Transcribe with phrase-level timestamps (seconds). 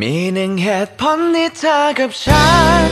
[0.00, 2.46] มีหนึ่งเหตุผลที่เธอกับฉั
[2.78, 2.82] น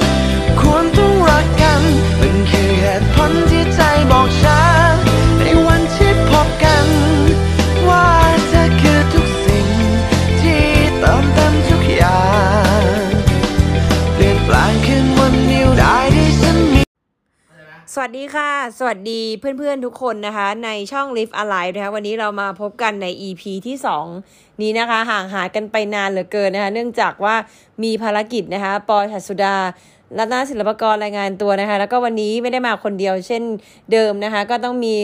[0.61, 1.83] ควรต้องรักกัน
[2.21, 3.81] มันคือเหตุผลที่ใจ
[4.11, 4.60] บอกฉัน
[18.01, 23.77] วัสดีค่ะ สวัสดีเพื่อนๆทุกคนนะคะ ในช่อง Live Alive นะคะวันนี้เรามาพบกันใน EP ที่
[24.19, 27.35] 2 นี้นะคะ ห่างหายกันไปนานเหลือเกินนะคะ เนื่องจากว่า
[27.83, 29.57] มีภารกิจนะคะปอชัดสุดา
[30.19, 33.43] รัตนาศิลปกรรายงานตัวนะคะ แล้วก็วันนี้ไม่ได้มาคนเดียวเช่น
[33.93, 34.95] เดิมนะคะ ก็ต้องมี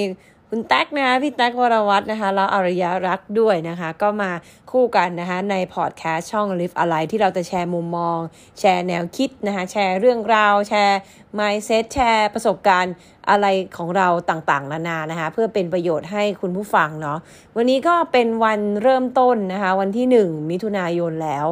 [0.51, 4.31] คุณแท็กนะคะพี่แท็กวรวัฒน์นะคะแล้วอารยรักด้วยนะคะ ก็มา
[4.71, 8.19] คู่กันนะคะในพอดแคสต์ช่อง Live Alive ที่เราจะแชร์มุมมอง
[8.59, 10.99] แชร์แนวคิดนะคะแชร์เรื่องราว แชร์
[11.39, 12.95] mindset แชร์ประสบการณ์
[13.31, 13.47] อะไร
[13.77, 17.19] ของเราต่างๆ นานานะคะ เพื่อเป็นประโยชน์ให้คุณผู้ฟังเนาะ
[17.57, 21.47] วันนี้ก็เป็นวันเริ่มต้นนะคะ วันที่ 1 มิถุนายนแล้ว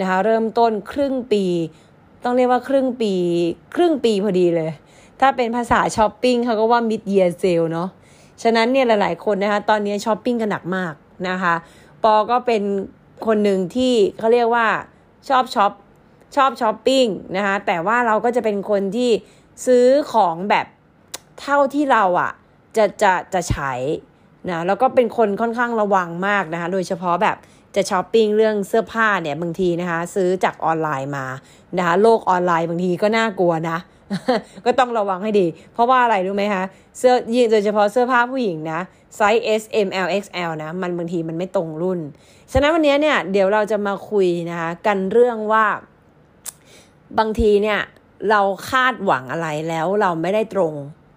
[0.00, 1.44] นะคะ เริ่มต้นครึ่งปี
[2.24, 3.14] ต้องเรียกว่าครึ่งปี
[3.76, 4.70] ครึ่งปีพอดีเลย
[5.20, 7.88] ถ้าเป็นภาษาช้อปปิ้งเขาก็ว่า mid year sale เนาะ
[8.42, 10.94] ฉะนั้นเนี่ยหลาย ๆ คนนะคะตอนนี้ช้อปปิ้งกันหนักมาก
[11.28, 11.54] นะคะ
[12.04, 12.62] ปอก็เป็น
[13.26, 14.66] คนหนึ่งที่เขาเรียกว่า
[15.28, 15.72] ชอบช็อป
[16.36, 17.04] ชอบช้อปปิ้ง
[17.36, 19.10] นะคะแต่ว่าเราก็จะเป็นคนที่
[19.66, 20.66] ซื้อของแบบ
[21.40, 22.32] เท่าที่เราอะ
[22.76, 23.72] จะจะจะใช้
[24.48, 27.36] นะแล้วก็เป็นคนค่อนข้างระวังมากนะคะโดยเฉพาะแบบ
[27.76, 31.26] จะช้อปปิ้งเรื่องเสื้อผ้าเนี่ยบางทีนะคะซื้อจากออนไลน์มา
[31.78, 33.78] นะคะโลกออนไลน์บางทีก็น่ากลัวนะ
[34.64, 36.64] ก็ต้องระวังให้ดี เพราะว่าอะไรรู้ไหมคะ
[36.98, 38.80] เสื้อยิ่งโดยเฉพาะเสื้อผ้าผู้หญิงนะ
[39.16, 42.00] ไซส์ S M L XL นะ มันบางทีมันไม่ตรงรุ่น
[42.52, 45.66] ฉะนั้นวันนี้เนี่ยเดี๋ยวเราจะมาคุยนะคะกันเรื่องว่า
[47.18, 47.80] บางทีเนี่ย
[48.30, 50.72] เราคาดหวังอะไรแล้วเราไม่ได้ตรง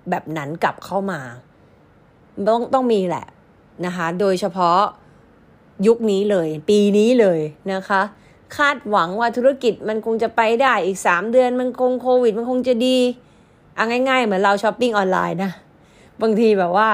[0.09, 1.19] แบบนั้นกลับเข้ามา
[2.47, 3.25] ต้องต้องมีแหละ
[3.85, 4.79] นะคะ โดยเฉพาะ
[5.87, 7.39] ยุคนี้เลย ปีนี้เลย
[7.73, 8.01] นะคะ
[8.57, 12.97] คาดหวังว่าธุรกิจมันคงจะไปได้อีกสามเดือนมันคงโควิด มันคงจะดี
[13.75, 15.51] เอาง่ายๆ เหมือนเราช้อปปิ้งออนไลน์นะ
[16.21, 16.89] บางทีแบบว่า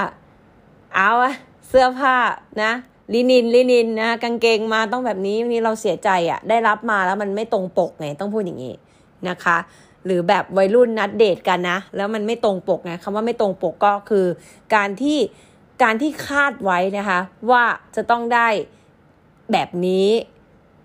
[0.96, 1.34] เอาอะ
[1.67, 2.16] เสื้อผ้า
[2.63, 2.72] นะ
[3.13, 8.75] ลินินลินินนะกางเกงมาต้องแบบนี้วันนี้เราเสียใจอะได้รับมาแล้วมันไม่ตรงปกไงต้องพูดอย่างนี้
[9.29, 9.57] นะคะ
[10.06, 14.25] หรือแบบวัยรุ่นนัดเดทกันนะ แล้วมันไม่ตรงปกไงคำว่าไม่ตรงปกก็คือ
[14.75, 15.19] การที่
[15.84, 17.19] การที่คาดไว้นะคะ
[17.51, 17.63] ว่า
[17.96, 18.47] จะต้องได้
[19.51, 20.07] แบบนี้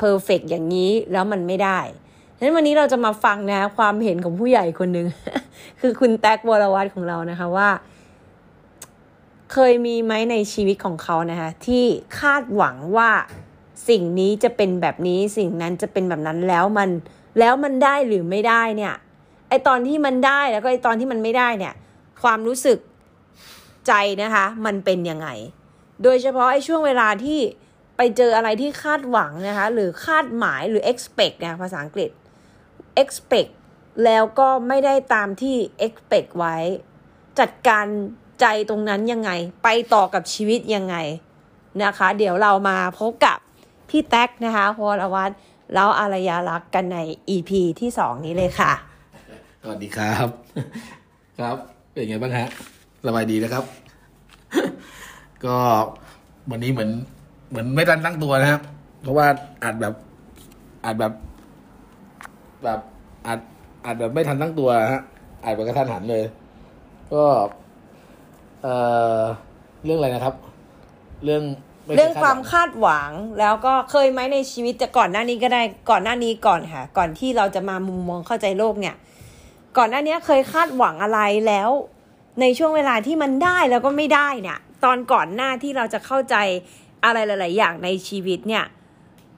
[0.03, 1.79] เพอร์เฟกอย่างนี้แล้วมันไม่ได้
[2.39, 5.07] นั้นวันนี้เราจะมาฟังนะความเห็นของผู้ใหญ่คนหนึ่ง
[5.81, 7.69] คือคุณแท็กวรวัตของเรานะคะว่า
[9.53, 11.85] เคยมีไหมในชีวิตของเขานะคะที่
[12.19, 13.11] คาดหวังว่า
[13.89, 16.91] สิ่งนี้จะเป็นแบบนี้สิ่งนั้นจะเป็นแบบนั้นแล้วมัน
[17.39, 18.95] แล้วมันได้หรือไม่ได้เนี่ย
[19.49, 21.75] ไอตอนที่มันได้แล้วก็ไอตอนที่มันไม่ได้เนี่ย
[22.23, 22.79] ความรู้สึก
[23.87, 23.93] ใจ
[24.23, 25.29] นะคะ มันเป็นยังไง
[26.03, 27.41] โดยเฉพาะไอช่วงเวลาที่
[28.05, 32.11] ไปเจออะไรที่คาดหวังนะคะ หรือคาดหมายหรือ expect นะภาษาอังกฤษ
[33.03, 33.51] expect
[34.05, 36.57] แล้วก็ไม่ได้ตามที่ expect ไว้
[37.41, 37.87] จัดการ
[38.41, 39.31] ใจตรงนั้นยังไง
[39.65, 40.97] ไปต่อกับชีวิตยังไง
[41.85, 43.39] นะคะ เดี๋ยวเรามาพบกับ
[43.89, 45.31] พี่แท็กนะคะพลวัต
[45.75, 46.99] แล้วอารยารักกันใน
[47.35, 48.73] EP ที่สองนี้เลยค่ะ
[49.63, 50.29] สวัสดีครับ
[51.39, 51.57] ครับ
[51.91, 52.47] เป็นไงบ้างฮะ
[53.07, 53.65] สบายดีนะครับ
[55.45, 55.57] ก็
[56.53, 56.93] วันนี้เหมือน
[57.53, 58.63] เหมือนไม่ทันตั้งตัวนะครับ
[59.03, 59.27] เพราะว่า
[59.65, 59.95] อัดแบบ
[60.85, 61.13] อัดแบบ
[62.65, 62.81] แบบ
[63.27, 63.39] อัด
[63.85, 65.03] อัดแบบไม่ทันตั้งตัวฮะ
[65.45, 66.25] อัดแบบกระทันหันเลย
[67.13, 67.25] ก็
[68.63, 68.75] เอ่
[69.17, 69.19] อ
[69.85, 70.35] เรื่องอะไรนะครับ
[71.25, 71.43] เรื่อง
[71.85, 78.95] ไเรื่องดความหงคาดหวังแล้วก็เคยไหมในชีวิตจะก่อนหน้านี้ก็ได้ก่อนหน้านี้ก่อนค่ะ ก่อนที่เราจะมามุมมองเข้าใจโลกเนี่ย
[79.79, 81.71] ก่อนหน้านี้เคยคาดหวังอะไรแล้ว
[82.41, 86.37] ในช่วงเวลาที่มันได้แล้วก็ไม่ได้เนี่ย ตอนก่อนหน้าที่เราจะเข้าใจ
[87.05, 88.65] อะไรหลาย ๆ อย่างในชีวิตเนี่ย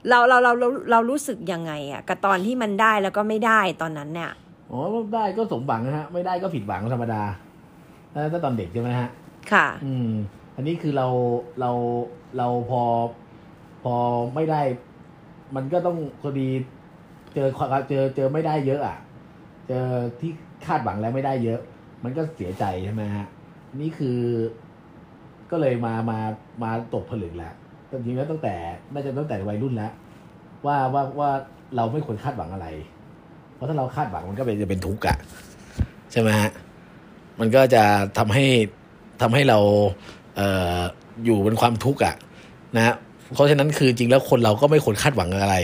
[0.09, 4.31] เราเราเราเราเรารู้สึกยังไงอะกับตอนที่มันได้แล้วก็ไม่ได้ตอนนั้นเนี่ย
[4.71, 4.79] อ๋อ
[5.13, 7.21] ได้ก็สมหวังนะฮะ ไม่ได้ก็ผิดหวังธรรมดา
[8.13, 9.09] ถ้าถ้าตอนเด็กใช่ไหมฮะ
[9.51, 10.11] ค่ะ อืม
[10.55, 11.07] อันนี้คือเรา
[11.59, 11.71] เรา
[12.37, 12.83] เราพอ
[13.83, 13.95] พอ
[14.35, 14.61] ไม่ได้
[15.55, 16.47] มันก็ต้องพอดี
[17.35, 18.97] เจอความเจอเจอไม่ได้เยอะ อะ
[19.67, 19.85] เจอ
[20.19, 20.31] ที่
[20.65, 21.59] คาดหวังแล้วไม่ได้เยอะ
[22.03, 23.27] มันก็เสียใจใช่ไหมฮะ
[23.81, 24.19] นี่คือ
[25.51, 26.19] ก็เลยมามา
[26.63, 27.53] มาตกผลึกแล้ว
[27.91, 28.55] จริงๆแล้วตั้งแต่
[28.93, 29.91] น่าจะตั้งแต่วัยรุ่นแล้ว
[30.65, 31.29] ว่าว่าว่า
[31.75, 32.67] เราไม่ควรคาดหวังอะไร
[33.55, 35.17] เพราะถ้าเราคาดหวังมันก็เป็นจะเป็นทุกข์อะ
[36.11, 36.51] ใช่ไหมฮะ
[37.39, 37.83] มันก็จะ
[38.17, 38.45] ทำให้
[39.21, 39.59] ทำให้เรา
[40.35, 40.47] เอ่
[40.77, 40.79] อ
[41.25, 42.15] อยู่บนความทุกข์อะ
[42.77, 42.95] นะ
[43.33, 45.57] เพราะฉะนั้นคือจริงแล้วคนเราก็ไม่ควรคาดหวังอะไร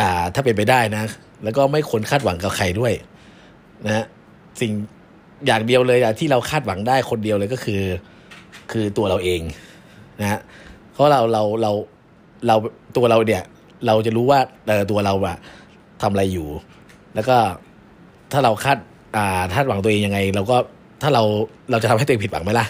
[0.00, 1.04] อ่า ถ้าเป็นไปได้นะ
[1.44, 2.92] แล้วก็ไม่ควรคาดหวังกับใครด้วย
[3.86, 4.04] นะฮะ
[4.60, 4.72] สิ่ง
[5.46, 7.80] อย่างเดียวเลยอะที่เราคาดหวังได้คนเดียวเลยก็คือ
[8.72, 9.40] คือตัวเราเอง
[10.20, 10.40] นะฮะ
[10.92, 11.72] เพราะเราเราเรา
[12.46, 12.56] เรา
[12.96, 13.42] ตัวเราเนี่ย
[13.86, 15.36] เราจะรู้ว่าเออตัวเราอะ
[16.02, 16.48] ทำอะไรอยู่
[17.14, 17.36] แล้วก็
[18.32, 18.78] ถ้าเราคาด
[19.16, 20.56] อ่าคาดหวังตัวเองยังไง เราก็
[21.02, 21.22] ถ้าเรา
[21.70, 22.66] เราจะทำให้ตัวเองผิดหวังไหมล่ะ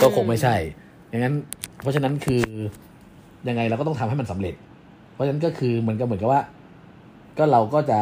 [0.00, 0.54] ก็คงไม่ใช่
[1.08, 1.34] อย่างนั้น
[1.82, 2.42] เพราะฉะนั้นคือ
[3.48, 4.54] ยังไงเราก็ต้องทำให้มันสำเร็จ
[5.12, 6.42] เพราะฉะนั้นก็คือมันก็เหมือนกับว่า
[7.38, 7.98] ก็เราก็จะ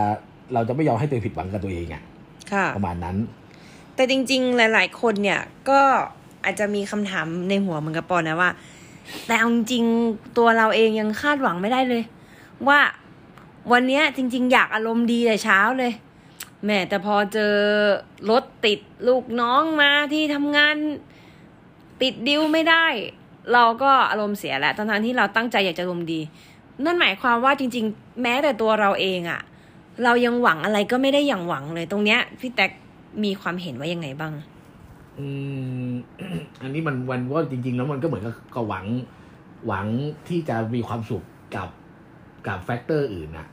[0.54, 2.02] เราจะไม่ยอมให้ตัวเองผิดหวังกับตัวเองอะ
[2.52, 3.16] ค่ะประมาณนั้น
[3.94, 5.40] แต่จริง ๆ หลาย ๆ คนเนี่ย
[5.70, 5.80] ก็
[6.44, 8.50] อาจจะมีคำถามในหัวเหมือนกับปอนนะว่า
[9.26, 9.84] แต่เอาจริง
[10.38, 12.02] ตัวเราเองยังคาดหวังไม่ได้เลย
[12.68, 12.80] ว่า
[13.72, 15.92] วันนี้จริง ๆ อยากอารมณ์ดีแต่เช้าเลย
[16.64, 17.54] แม่แต่พอเจอ
[18.30, 18.78] รถติด
[19.08, 20.76] ลูกน้องมาที่ทำงาน
[22.02, 22.86] ติดดิวไม่ได้
[23.52, 26.20] เราก็อารมณ์เสียแล้วทั้งที่เราตั้งใจอยากจะอารมณ์ดี
[26.84, 29.40] นั่นหมายความว่าจริง ๆ แม้แต่ตัวเราเองอะ
[30.04, 32.70] เรายังหวังอะไรก็ไม่ได้อย่างหวังเลย ตรงเนี้ยพี่แท็ก
[33.24, 34.32] มีความเห็นว่ายังไงบ้าง
[35.18, 35.26] อื
[35.86, 35.90] ม
[36.62, 38.86] อันนี้มันวันว่าจริง ๆ แล้วมันก็เหมือนกับก็หวัง
[39.66, 39.86] หวัง
[40.28, 41.22] ที่จะมีความสุข
[41.56, 41.68] กับ
[42.46, 43.46] กับ factor อื่นนะ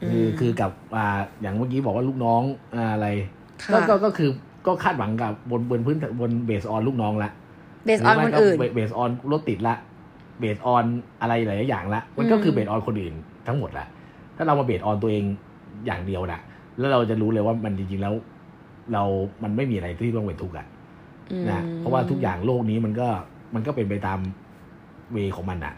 [0.00, 2.42] คืออืมคือกับอ่าอย่างเมื่อกี้บอกว่าลูกน้อง
[2.76, 3.08] อ่าอะไร
[3.62, 4.30] ค่ะก็ก็ก็คือ
[4.66, 7.30] ก็คาดหวังกับบนบนพื้นบน based on ลูกน้องละ
[7.86, 9.74] based on คนอื่น based on รถติดละ
[10.40, 10.84] based on
[11.20, 13.14] อะไรหลายๆอย่างละมันก็คือมเบสออนคนอื่น
[13.46, 13.86] ทั้งหมดละ
[14.36, 15.24] ถ้าเรามาเบสออนตัวเอง
[15.86, 16.40] อย่างเดียวนะ
[16.78, 18.14] แล้วเราจะรู้เลยว่ามันจริงๆแล้ว
[18.92, 19.02] เรา
[19.42, 20.77] มันไม่มีอะไรที่ต้องเป็นทุกข์อะอืม
[21.50, 23.08] นะเพราะว่าทุกอย่างโลกนี้มันก็
[23.54, 24.18] มันก็เป็นไปตาม
[25.12, 25.74] เวของมันอะ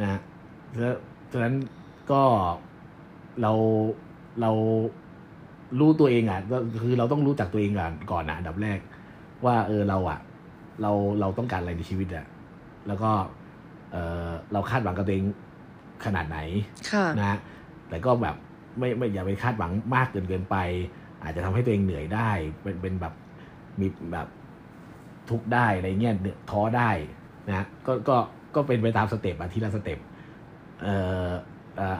[0.00, 0.20] นะ
[0.78, 0.96] แล้ว
[1.32, 1.54] ฉะนั้น
[2.10, 2.22] ก็
[3.42, 3.52] เรา
[4.40, 4.50] เรา
[5.80, 8.78] รู้ตัวเองอะก็คือเราต้องรู้จักตัวเองก่อนก่อนนะอันดับแรก
[9.44, 10.18] ว่าเออเราอะ
[10.82, 12.26] เราเราต้องการอะไรในชีวิตอะ
[12.86, 13.10] แล้วก็
[13.92, 13.96] เอ
[14.26, 15.24] อเราคาดหวังกับตัวเอง
[16.04, 16.38] ขนาดไหน
[16.90, 17.38] ค่ะนะฮะ
[17.88, 18.36] แต่ก็แบบ
[18.78, 20.56] ไม่ไม่อย่าไปคาดหวังมากเกินเกินไป
[21.22, 22.30] อาจจะทำให้ตัวเองเหนื่อยได้
[22.62, 23.14] เป็นเป็นแบบ
[23.80, 24.28] มีแบบ
[25.30, 26.90] ทุกได้อะไรเงี้ยเหนือท้อได้
[27.48, 28.16] นะก็ก็
[28.54, 29.98] ก็เป็นไปตามสเต็ปอะทีละสเต็ป
[30.82, 30.94] เอ่
[31.26, 31.28] อ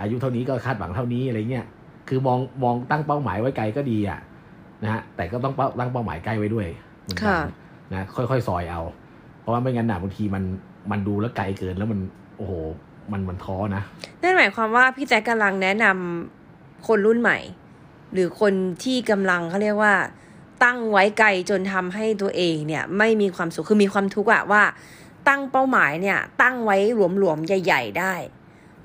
[0.00, 1.66] อายุเท่านี้ก็คาดหวังเท่านี้อะไรเงี้ย
[2.08, 4.20] คือมองมองตั้งเป้าหมายไว้ไกลก็ดีอะ
[4.82, 6.66] นะฮะแต่ก็ต้องตั้งเป้าหมายใกล้ไว้ด้วย
[7.02, 7.38] เหมือนกัค่ะ
[7.92, 8.82] นะค่อยๆซอยเอา
[9.40, 10.44] เพราะว่าไม่งั้นน่ะบางทีมัน
[10.90, 12.00] มันดูแล้วไกลเกินแล้วมัน
[12.36, 12.52] โอ้โห
[13.12, 13.82] มันมันท้อนะ
[14.22, 17.38] นั่นหมายความว่าพี่แจ๊คกำลังแนะนำคนรุ่นใหม่
[18.12, 18.52] หรือคน
[18.84, 19.94] ที่กำลังเขาเรียกว่า
[20.64, 24.62] ตั้งไว้ไกลจนทำให้ตัวเองเนี่ยไม่มีความสุขคือมีความทุกข์อะว่า
[25.28, 28.14] ตั้งเป้าหมายเนี่ยตั้งไว้หลวมๆใหญ่ ๆ ได้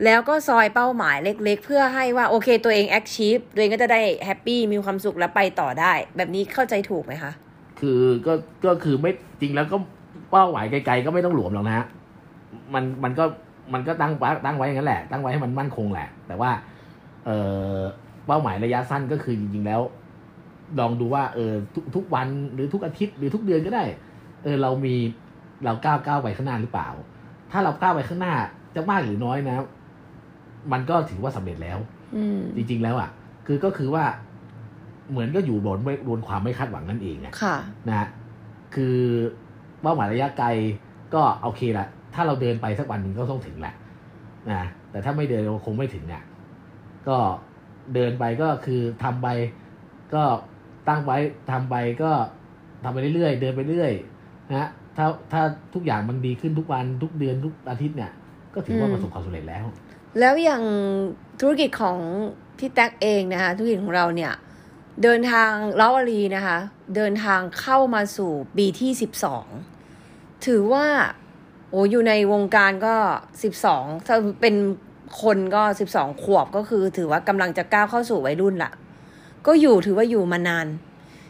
[0.04, 7.31] แล้วก็ซอยเป้าหมายเล็ก ๆ เพื่อให้ว่าโอเคตัวเองแอคชีพตัวเองก็จะได้แฮปปี้มีความสุขแล้วไปต่อได้ แบบนี้เข้าใจถูกไหมคะ
[7.80, 8.34] คือก็
[8.66, 9.12] ก็คือไม่
[9.42, 9.78] จริงแล้วก็
[10.31, 11.86] เป้าหมายไกลๆก็ไม่ต้องหลวมหรอกนะ
[12.74, 13.25] มันมันก็
[13.74, 14.12] มันก็ตั้ง
[14.46, 16.52] ตั้งไว้อย่างนั้นแหละ ตั้งไว้ให้มันมั่นคงแหละ แต่ว่า
[17.25, 17.30] เอ
[17.74, 17.78] อ
[18.28, 19.81] เป้าหมายระยะสั้นก็คือจริงๆแล้ว
[20.80, 23.84] ลองดูว่าเออทุกทุกวันหรือทุกอาทิตย์หรือทุกเดือนก็ได้
[24.44, 24.96] เออเรามี
[25.66, 26.90] เราก้าวก้าวไปข้างหน้าหรือเปล่า
[27.52, 28.34] ถ้าเราก้าวไปข้างหน้า
[28.75, 29.56] จะมากหรือน้อยนะ
[30.72, 31.80] มันก็ถือว่าสำเร็จแล้ว
[32.16, 33.10] อืมจริง ๆ แล้วอะ
[33.48, 34.06] คือก็คือว่า
[35.12, 37.56] เหมือนก็อยู่บนไม่บนความไม่คาดหวังนั่นเองอะค่ะ
[37.88, 38.08] นะฮะ
[38.75, 38.98] คือ
[39.81, 40.48] เป้าหมายระยะไกล
[41.14, 43.75] ก็โอเคละถ้าเราเดินไปสักวันหนึ่งก็ต้องถึงแหละ
[44.52, 46.24] นะแต่ถ้าไม่เดินเราคงไม่ถึงเนี่ย
[47.08, 47.18] ก็
[47.94, 49.28] เดินไปก็คือทำไป
[50.14, 50.24] ก็
[50.88, 51.18] ตั้งไว้
[51.52, 52.12] ทำไปก็
[52.84, 53.92] ทำไปเรื่อยๆ เดินไปเรื่อย
[54.50, 55.42] นะฮะถ้าถ้า
[55.74, 58.12] ทุกอย่างมันดีขึ้นทุกวันทุกเดือนทุกอาทิตย์เนี่ย
[58.54, 59.66] ก็ถือว่าอืมประสบความสำเร็จแล้ว
[60.20, 60.64] แล้วอย่าง
[61.42, 61.98] ธุรกิจของ
[62.58, 64.34] พี่แท็กเองนะคะธุรกิจของเราเนี่ย
[65.04, 66.58] เดินทางเล้าอารีนะคะ
[66.96, 69.46] เดินทางเข้ามาสู่ปีที่สิบสอง
[70.46, 70.86] ถือว่า
[71.70, 72.96] โอ้อยู่ในวงการก็
[73.44, 74.56] สิบสองถ้าเป็น
[75.22, 78.72] คนก็สิบสองขวบก็คือถือว่ากำลังจะก้าวเข้าสู่วัยรุ่นละ
[79.48, 80.68] ก็อยู่ถือว่าอยู่มานาน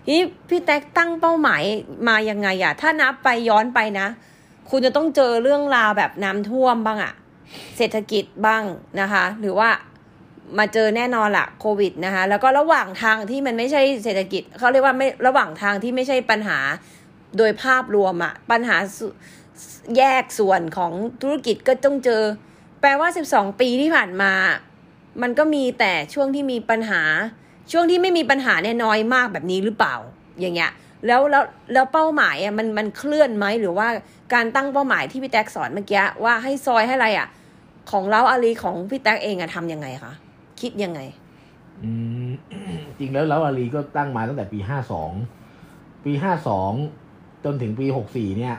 [0.10, 1.64] นี้พี่แท็กตั้งเป้าหมาย
[2.08, 4.08] มายังไงอะถ้านับไปย้อนไปนะ
[4.70, 7.14] คุณจะต้องเจอเรื่องราวแบบน้ำท่วมบ้างอะ
[7.78, 8.64] เศรษฐกิจบ้าง
[9.02, 9.70] นะคะ หรือว่า
[10.58, 16.60] มาเจอแน่นอนละโควิดนะคะ แล้วก็ระหว่างทางที่มันไม่ใช่เศรษฐกิจเขาเรียกว่าไม่ระหว่างทางที่ไม่ใช่ปัญหา
[17.38, 18.78] โดยภาพรวมอะปัญหา
[19.98, 20.92] แยกส่วนของ
[21.22, 22.22] ธุรกิจก็ต้องเจอ
[22.82, 24.34] แปลว่า 12 ปีที่ผ่านมา
[25.22, 27.02] มันก็มีแต่ช่วงที่มีปัญหา
[27.72, 29.96] ช่วงที่ไม่มีปัญหาเนี่ยน้อยมากแบบนี้หรือเปล่า
[30.40, 30.72] อย่างเงี้ย
[31.08, 31.44] แล้วแล้ว
[31.74, 33.88] แล้วเป้าหมายอะมันมันเคลื่อนไหมหรือว่า
[34.34, 37.28] การตั้งเป้าหมายที่พี่แท็กสอนเมื่อกี้ว่าให้ซอยให้อะไรอะ
[37.92, 40.14] ของเล้าอาลีของพี่แท็กเองอะทำยังไงคะ
[40.62, 41.00] คิดยังไง
[41.84, 41.92] อื
[42.28, 42.30] ม
[43.00, 45.12] จริงแล้วแล้วอาลีก็ตั้งมาตั้งแต่ปีห้าสอง
[46.06, 46.72] ปีห้าสอง
[47.46, 48.56] จนถึงปีหกสี่เนี่ย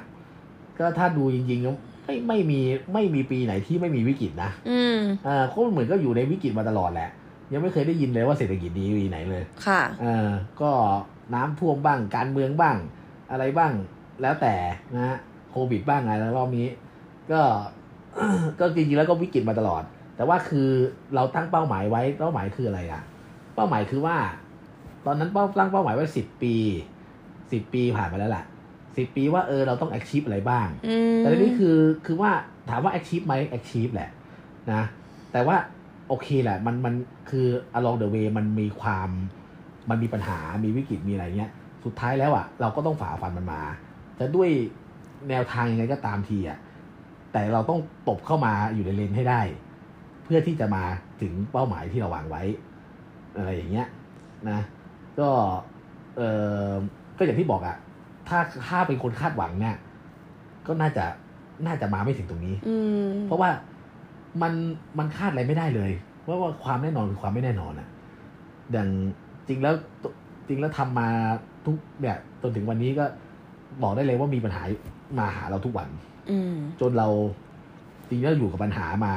[0.78, 1.70] ก็ถ้าดูจริงๆก็
[2.06, 2.60] ไม่ไม่มี
[2.92, 7.10] ไม่มีปีไหนที่ไม่มีวิกฤตนะ อืมอ่าเขาเหมือนก็อยู่ในวิกฤตมาตลอดแหละ
[7.52, 10.28] ยังไม่เคยได้ยินเลยว่าเศรษฐกิจดีปีไหนเลย ค่ะเออ
[10.60, 10.70] ก็
[11.34, 12.76] น้ำท่วมบ้างการเมืองบ้าง
[13.30, 13.72] อะไรบ้าง
[14.22, 14.54] แล้วแต่
[14.94, 15.16] นะฮะ
[15.50, 16.68] โควิดบ้างอะไรรอบนี้
[17.32, 17.40] ก็
[18.60, 19.82] ก็จริงๆแล้วก็วิกฤตมาตลอด
[20.16, 20.68] แต่ว่าคือ
[21.14, 23.02] เราตั้งเป้าหมายไว้เป้าหมายคืออะไรอะ
[23.54, 24.16] เป้าหมายคือว่า
[25.06, 26.54] ตอนนั้นเป้าตั้งเป้าหมายไว้สิบปี
[27.52, 28.44] สิบปีผ่านไปแล้วแหละ
[28.96, 32.30] สิบปีว่าเออเราต้อง achieve อะไรบ้างอืมแต่ทีนี้คือคือว่า
[32.70, 34.10] ถามว่า achieve ไหม achieve แหละ
[34.72, 34.82] นะ
[35.32, 35.56] แต่ว่า
[36.08, 36.94] โอเคแหละมันมัน
[37.30, 37.46] คือ
[37.78, 39.10] along the way มันมีความ
[39.90, 41.50] มันมีปัญหามีวิกฤตมีอะไรเงี้ย
[41.84, 43.62] สุดท้ายแล้วอะ เราก็ต้องฝ่าฟันมันมา
[44.18, 44.50] จะด้วย
[45.28, 46.58] แนวทางยังไงก็ตามทีอะ
[47.32, 49.40] แต่เราต้องตบเข้ามาอยู่ในเลนให้ได้
[50.24, 50.84] เพื่อที่จะมา
[51.20, 52.42] ถึงเป้าหมายที่เราวางไว้
[53.36, 53.88] อะไรอย่างเงี้ย
[54.50, 54.60] นะ
[55.18, 55.28] ก็
[56.16, 56.20] เอ
[56.68, 56.70] อ
[57.18, 57.76] ก็อย่างที่บอกอะ
[58.28, 59.76] ถ้าถ้าเป็นคนคาดหวังเนี่ย
[60.66, 61.04] ก็น่าจะ
[61.66, 63.50] น่าจะมาไม่ถึงตรงนี้อืมเพราะว่า
[64.42, 64.52] มัน
[64.98, 65.92] มันคาดอะไรไม่ได้เลย
[66.26, 67.88] ว่าว่าความแน่นอนคือความไม่แน่นอนอะ
[68.72, 68.88] อย่าง
[69.48, 69.74] จริงแล้ว
[70.48, 71.08] จริงแล้วทำมา
[71.66, 73.04] ทุกเนี่ยจนถึงวันนี้ก็
[73.82, 74.62] บอกได้เลยว่ามีปัญหา
[75.18, 75.88] มาหาเราทุกวัน
[76.30, 77.08] อืมจนเรา
[78.08, 79.14] จริงแล้วอยู่กับปัญหามา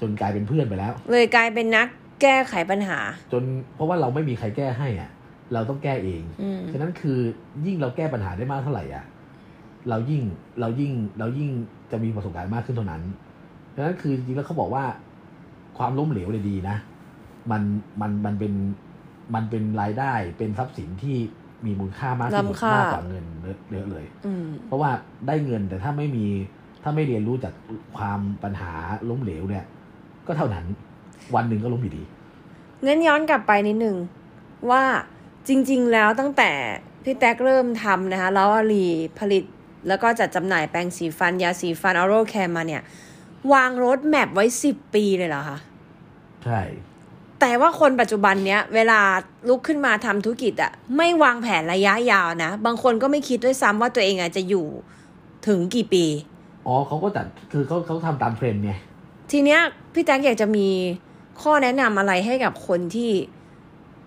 [0.00, 1.88] จนกลายเป็นเพื่อนไปแล้ว เลยกลายเป็นนัก
[2.22, 2.98] แก้ไขปัญหา
[3.32, 3.42] จน
[3.74, 5.10] เพราะว่าเราไม่มีใครแก้ให้อะ
[5.52, 7.18] เราต้องแก้เองอืมฉะนั้นคือ
[7.66, 9.04] ยิ่งเราแก้ปัญหาได้มากเท่าไหร่อะ
[9.88, 10.22] เรายิ่ง
[10.60, 11.50] เรายิ่งเรายิ่ง
[11.90, 13.02] จะมีประสบการณ์มากขึ้นเท่านั้น
[13.74, 14.84] ฉะนั้นคือจริงๆแล้วเขาบอกว่า
[15.78, 16.76] ความล้มเหลวเลยดีนะ
[17.50, 17.62] มัน
[18.00, 18.52] มันมันเป็น
[19.34, 21.16] มันเป็นรายได้เป็นทรัพย์สินที่
[21.66, 23.24] มีมูลค่ามากที่สุดล้ำค่ามมากกว่าเงิน
[23.72, 24.90] เยอะเลยอืมเพราะว่า
[25.26, 26.26] ได้เงินแต่ถ้าไม่มี
[26.82, 27.54] ถ้าไม่เรียนรู้จาก
[27.96, 28.72] ความปัญหา
[29.08, 29.64] ล้มเหลวเนี่ย
[30.26, 30.64] ก็เท่านั้น
[31.34, 32.02] วันหนึ่งก็ล้มอยู่ดี
[32.84, 33.96] งั้นย้อนกลับไปนิดนึง
[34.70, 34.82] ว่า
[35.48, 36.50] จริง ๆ แล้วตั้งแต่
[37.04, 38.86] พี่แท็กเริ่มทำนะคะแล้วอาลี
[39.18, 39.44] ผลิต
[39.88, 42.82] แล้วก็จัดจำหน่ายแปรงสีฟันยาสีฟันออโรแคมมาเนี่ย
[43.52, 45.58] วางรถแมพไว้สิบปีเลยเหรอคะ
[46.44, 46.60] ใช่
[47.40, 49.00] แต่ว่าคนปัจจุบันเนี้ยเวลา
[49.48, 54.66] ลุกขึ้นมาทำธุรกิจอะไม่วางแผนระยะยาวนะ บางคนก็ไม่คิดด้วยซ้ำว่าตัวเองอะจะอยู่
[55.46, 56.04] ถึงกี่ปี
[56.66, 58.72] อ๋อเขาก็จัดคือเขาเขาทำตามเทรนด์ไง
[59.30, 59.60] ทีเนี้ย
[59.92, 60.68] พี่แจ๊คอยากจะมี
[61.42, 63.10] ข้อแนะนำอะไรให้กับคนที่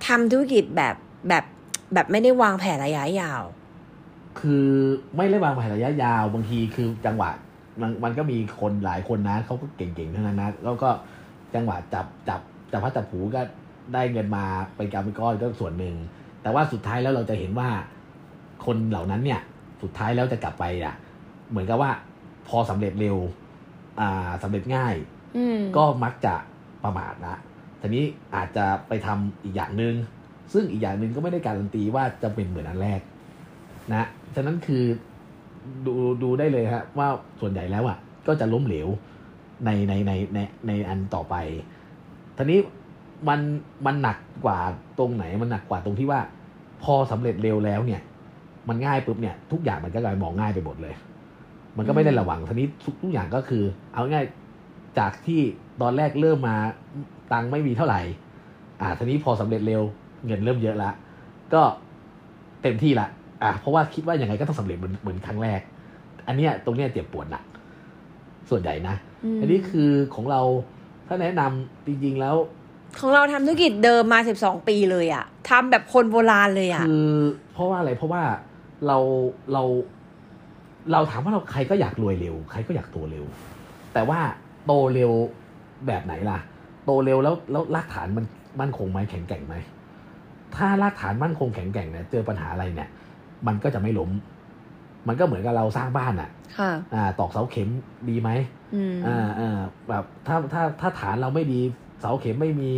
[0.07, 0.95] ทำธุรกิจแบบ
[1.29, 1.43] แบบ
[1.93, 3.43] แบบไม่ได้วางแผนระยะยาว
[4.39, 4.67] คือ
[5.17, 7.29] ไม่ได้วางแผนระยะยาว บางทีคือจังหวะ
[7.81, 10.89] มันมันก็มีคนหลายคนนะเขาก็เก่งๆทั้งนั้นนะแล้วก็
[11.55, 12.41] จังหวะจับจับ
[12.71, 13.41] จับพัดจับผูก็
[13.93, 15.95] ได้เงินมาเป็นการเป็นก้อนก็ส่วนหนึ่ง
[16.41, 17.69] แต่ว่าสุดท้ายแล้วเราจะเห็นว่า
[18.65, 19.41] คนเหล่านั้นเนี่ย
[19.81, 20.93] สุดท้ายแล้วจะกลับไปอะ
[21.49, 21.91] เหมือนกับว่า
[22.47, 23.17] พอสำเร็จเร็ว
[23.99, 24.95] อ่าสำเร็จง่าย
[25.37, 26.33] อืมก็มักจะ
[26.83, 27.35] ประมาทละ
[27.81, 28.05] ทีนี้
[28.35, 29.93] อาจจะไปทำอีกอย่างหนึง่ง
[30.53, 33.01] ซึ่งอีกอย่างหนึ่งก็ไม่ได้การันตีว่าจะเป็นเหมือนอันแรก
[33.91, 34.83] นะ ฉะนั้นคือ
[35.87, 35.93] ดู
[36.23, 37.07] ดูได้เลยฮะว่า
[37.41, 37.97] ส่วนใหญ่แล้วอะ
[38.27, 38.87] ก็จะล้มเหลว
[39.65, 41.35] ในในในในในอันต่อไป
[42.37, 42.59] ทีนี้
[43.29, 43.39] มัน
[43.85, 44.59] มันหนักกว่า
[44.99, 46.19] ตรงไหนมันหนักกว่าตรงที่ว่า
[46.83, 48.01] พอสำเร็จเร็วแล้วเนี่ย
[48.69, 50.93] มันง่ายปุ๊บเนี่ย ทุกอย่างมันก็กลายมองง่ายไปหมดเลย
[51.77, 54.25] มันก็ไม่ได้ระวังทีนี้ทุกทุกอย่างก็คือ เอาง่าย
[54.99, 55.41] จากที่
[55.81, 56.55] ตอนแรกเริ่มมา
[57.31, 58.01] ตังค์ไม่มีเท่าไหร่
[58.81, 59.81] อ่าทีนี้พอสำเร็จเร็ว
[60.25, 60.89] เงินเริ่มเยอะละ
[61.53, 61.61] ก็
[62.61, 63.07] เต็มที่ละ
[63.43, 65.61] อะเพราะว่าคิดว่ายังไงก็ต้องสำเร็จเหมือนเหมือนครั้งแรก
[66.27, 67.43] อันเนี้ยตรงเนี้ยเจ็บปวดหนัก
[68.49, 68.95] ส่วนใหญ่นะ
[69.35, 70.41] มอันนี้คือของเรา
[71.07, 72.35] ถ้าแนะนำจริงๆแล้ว
[72.99, 77.15] ของเราทำธุรกิจเดิมมาสิบสองปีเลยอะทำแบบคนโบราณเลยอะคือ
[77.53, 78.23] เพราะว่าอะไรเพราะว่า
[78.87, 78.97] เรา
[79.53, 79.63] เรา
[80.91, 83.25] เราถามว่าเราใครก็อยากรวยเร็ว ใครก็อยากโตเร็ว
[83.93, 84.19] แต่ว่า
[84.65, 85.11] โตเร็ว
[85.87, 86.39] แบบไหนล่ะ
[86.85, 88.25] โตเร็วแล้วแล้วรากฐานมัน
[88.61, 89.55] มั่นคงไหมแข็งแกร่งไหม
[90.55, 92.89] ถ้ารากฐานมั่นคงแข็งแกร่งเนี่ยเจอปัญหาอะไรเนี่ย
[93.47, 94.11] มันก็จะไม่ล้ม
[95.07, 96.29] มันก็เหมือนกับเราสร้างบ้านอะ
[96.59, 97.69] ค่ะอ่า ตอกเสาเข็ม
[98.09, 98.29] ดีไหม
[98.75, 99.57] อืมอ่าอ่า
[99.89, 101.59] แบบถ้าถ้าถ้าฐานเราไม่ดี
[102.01, 102.69] เสาเข็มไม่มี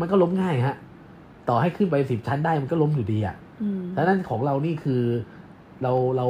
[0.00, 0.76] มันก็ล้มง่ายฮะ
[1.48, 5.02] ต่อให้ขึ้นไปสิบชั้นได้มันก็ล้มอยู่ดีอะอืมดังนั้นของเรานี่คือ
[5.82, 6.26] เราเรา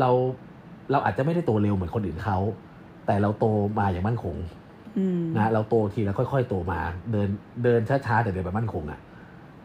[0.00, 0.10] เรา
[0.90, 2.38] เราอาจจะไม่ได้โตเร็วเหมือนคนอื่นเขา
[3.06, 3.46] แต่เราโต
[3.78, 4.36] มาอย่างมั่นคง
[4.98, 6.80] อืมนะเราโตทีละค่อย ๆ โตมา
[7.12, 7.28] เดิน
[7.64, 9.00] เดินช้าๆแต่เดินแบบมั่นคงอะ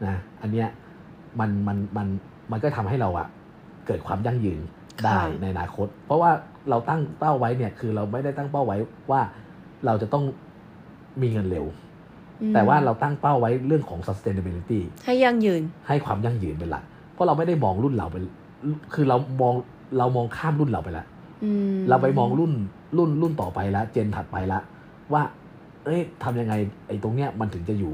[0.05, 0.67] นะอันเนี้ย
[1.39, 2.07] มันมันมัน
[2.51, 3.27] มันก็ทำให้เราอะ
[3.87, 4.59] เกิดความยั่งยืน
[5.05, 6.31] ได้ในอนาคต เพราะว่า
[6.69, 8.77] เราตั้งเป้าไว้เนี่ย คือเราไม่ได้ตั้งเป้าไว้
[9.11, 9.21] ว่า
[9.85, 10.23] เราจะต้อง
[11.21, 11.65] มีเงินเร็ว
[12.41, 18.23] อืมแต่ว่าเราตั้งเป้าไว้เรื่องของ sustainability ให้ยั่งยืน ให้ความยั่งยืนเป็นหลัก เพราะเราไม่ได้มองรุ่นเราเป็น
[18.93, 19.53] คือเรามอง
[19.97, 21.07] เรามองข้ามรุ่นเราไปแล้ว
[21.43, 22.53] อืมเราไปมองรุ่น
[22.97, 24.63] รุ่นรุ่นต่อไปแล้วเจนถัดไปแล้ว
[25.13, 25.23] ว่า
[25.85, 26.53] เอ้ยทำยังไง
[26.87, 27.93] ไอ้ตรงเนี้ยมันถึงจะอยู่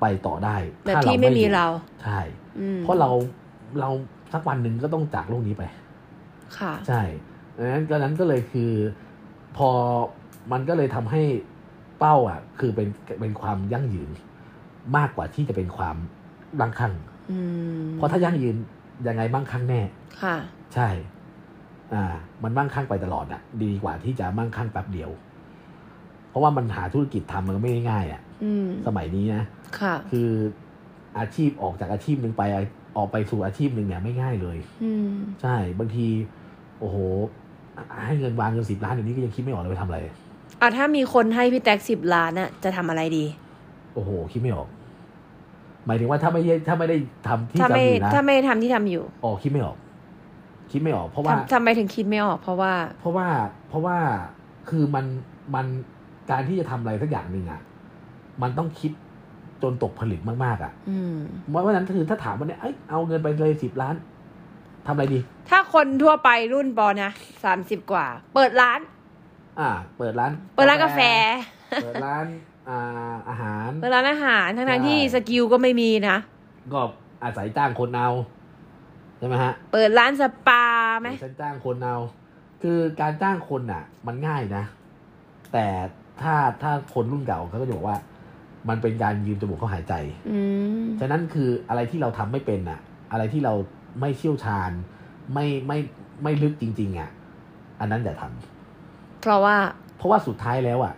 [0.00, 1.66] ไปต่อได้แบบถ้ที่ไม่มีอยู่เรา
[2.02, 2.20] ใช่
[2.60, 3.10] อืมเพราะเรา
[3.80, 3.90] เรา
[4.32, 5.62] สักวันหนึ่งก็ต้องจากโลกนี้ไป
[6.58, 7.02] ค่ะ ใช่
[7.56, 8.70] ดังนั้นก็นั้นก็เลยคือ
[9.56, 9.68] พอ
[10.52, 11.22] มันก็เลยทำให้
[11.98, 12.88] เป้าอะ คือเป็น
[13.20, 14.10] เป็นความยั่งยืน
[14.96, 15.96] มากกว่าที่จะเป็นความ
[16.60, 16.94] มั่งคั่ง
[17.30, 17.38] อื
[17.80, 18.56] มเพราะถ้ายั่งยืน
[19.08, 19.80] ยังไงมั่งคั่งแน่
[20.22, 20.36] ค่ะ
[20.74, 20.88] ใช่
[21.92, 22.04] อ่า
[22.42, 25.10] มันมั่งคั่งไปตลอดอะ ดีกว่าที่จะมั่งคั่งแป๊บเดียว
[26.30, 29.42] เพราะว่ามันหาธุรกิจทำมันก็ไม่ได้ง่ายอะอืมสมัยนี้นะ
[29.80, 30.28] ค่ะ คือ
[31.18, 32.42] อาชีพออกจากอาชีพหนึ่งไป
[32.96, 36.06] ออกไปสู่อาชีพหนึ่งเนี่ยไม่ง่ายเลยอืมใช่บางที
[36.80, 36.96] โอ้โห
[38.06, 43.24] ให้เงินวางเงินสิบล้านเดี๋ยวนี้ก็ยังคิดไม่ออกเลยไปทำอะไรอะถ้ามีคนให้พี่แท็กสิบล้านน่ะจะทำอะไรดี
[43.94, 44.68] โอ้โห คิดไม่ออก
[45.86, 46.96] หมายถึงว่าถ้าไม่ได้ถ้าไม่ได้
[47.28, 49.76] ทำที่ถ้าทำไม่อยู่นะถ้าไม่ทำที่ทำอยู่อ๋อคิดไม่ออก
[50.72, 53.28] คิดไม่ออก เพราะว่าทำทำไมถึงคิดไม่ออก เพราะว่า เพราะว่า
[53.68, 53.96] เพราะว่า
[54.68, 55.06] คือมัน
[55.54, 55.66] มัน
[56.30, 57.60] การที่จะทำอะไรสักอย่างหนึ่งอะ
[58.42, 58.92] มันต้องคิด
[59.62, 61.16] จนตกผลึกมากๆอะอืม
[61.48, 63.94] เพราะฉะนั้นคือถ้าถามว่าเนี่ยเอ้ยเอาเงินไปเลยสิบล้าน
[64.86, 67.12] ทำอะไรดี ถ้าคนทั่วไปรุ่นปอนะ
[67.44, 68.80] สามสิบกว่า เปิดร้าน
[69.60, 71.00] อ่า เปิดร้าน เปิดร้านกาแฟ
[71.82, 72.26] เปิดร้าน
[72.68, 76.16] อ่าอาหาร เปิดร้านอาหารทั้งใช่ๆที่สกิลก็ไม่มีนะ
[76.72, 76.80] ก็
[77.22, 78.10] อาศัยจ้างคนเอา
[79.18, 80.64] ใช่ไหมฮะ เปิดร้านสปา
[81.00, 81.96] ไหมฉันจ้างคนเอา
[82.62, 84.64] คือการจ้างคนอะ มันง่ายนะ
[85.52, 85.66] แต่
[86.22, 87.96] ถ้าถ้าคนรุ่นเก่าเขาก็จะบอกว่า
[88.68, 89.94] มันเป็นการยืมจมูกเขาหายใจ
[90.30, 90.38] อื
[90.80, 92.80] มฉะนั้นคืออะไรที่เราทำไม่เป็นอะ
[93.12, 93.54] อะไรที่เรา
[94.00, 94.70] ไม่เชี่ยวชาญ
[95.34, 95.78] ไม่ไม่
[96.22, 97.10] ไม่ลึกจริง ๆอะ
[97.80, 99.56] อันนั้นอย่าทำเพราะว่า
[99.96, 100.94] เพราะว่าสุดท้ายแล้วอะ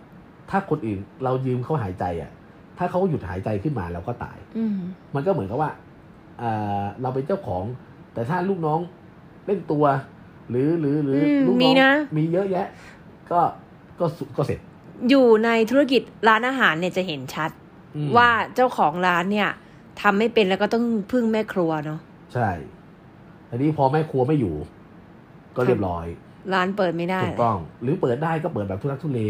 [0.49, 2.31] ถ้าคนอื่นเรายืมเขาหายใจอะ
[2.77, 4.77] ถ้าเขาหยุดหายใจขึ้นมาเราก็ตาย อืม
[5.15, 5.71] มันก็เหมือนกับว่า
[6.39, 6.49] เอ่
[6.81, 7.63] อเราเป็นเจ้าของ
[8.13, 8.79] แต่ถ้าลูกน้อง
[9.45, 9.85] เล่นตัว
[10.49, 12.67] หรือหรือหรืออมลูกมีน้องนะมีเยอะแยะ
[13.31, 13.39] ก็
[13.99, 14.59] ก็สุก็เสร็จ
[15.09, 17.49] อยู่ในธุรกิจร้านอาหารเนี่ยจะเห็นชัด
[17.95, 19.49] อืมว่าเจ้าของร้านเนี่ย
[20.01, 21.99] ทำไม่เป็นแล้วก็ต้องพึ่งแม่ครัวเนาะ
[22.33, 22.49] ใช่
[23.49, 24.55] ทีนี้พอแม่ครัวไม่อยู่
[25.55, 26.05] ก็เรียบร้อย
[26.53, 29.21] ร้านเปิดไม่ได้ถูกต้อง หรือเปิดได้ก็เปิดแบบทุรักทุเล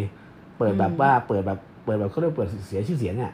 [0.59, 3.33] เปิดแบบอืมว่าเปิดแบบเปิดแบบเขาเรียกเปิดเสียชื่อเสียงอะ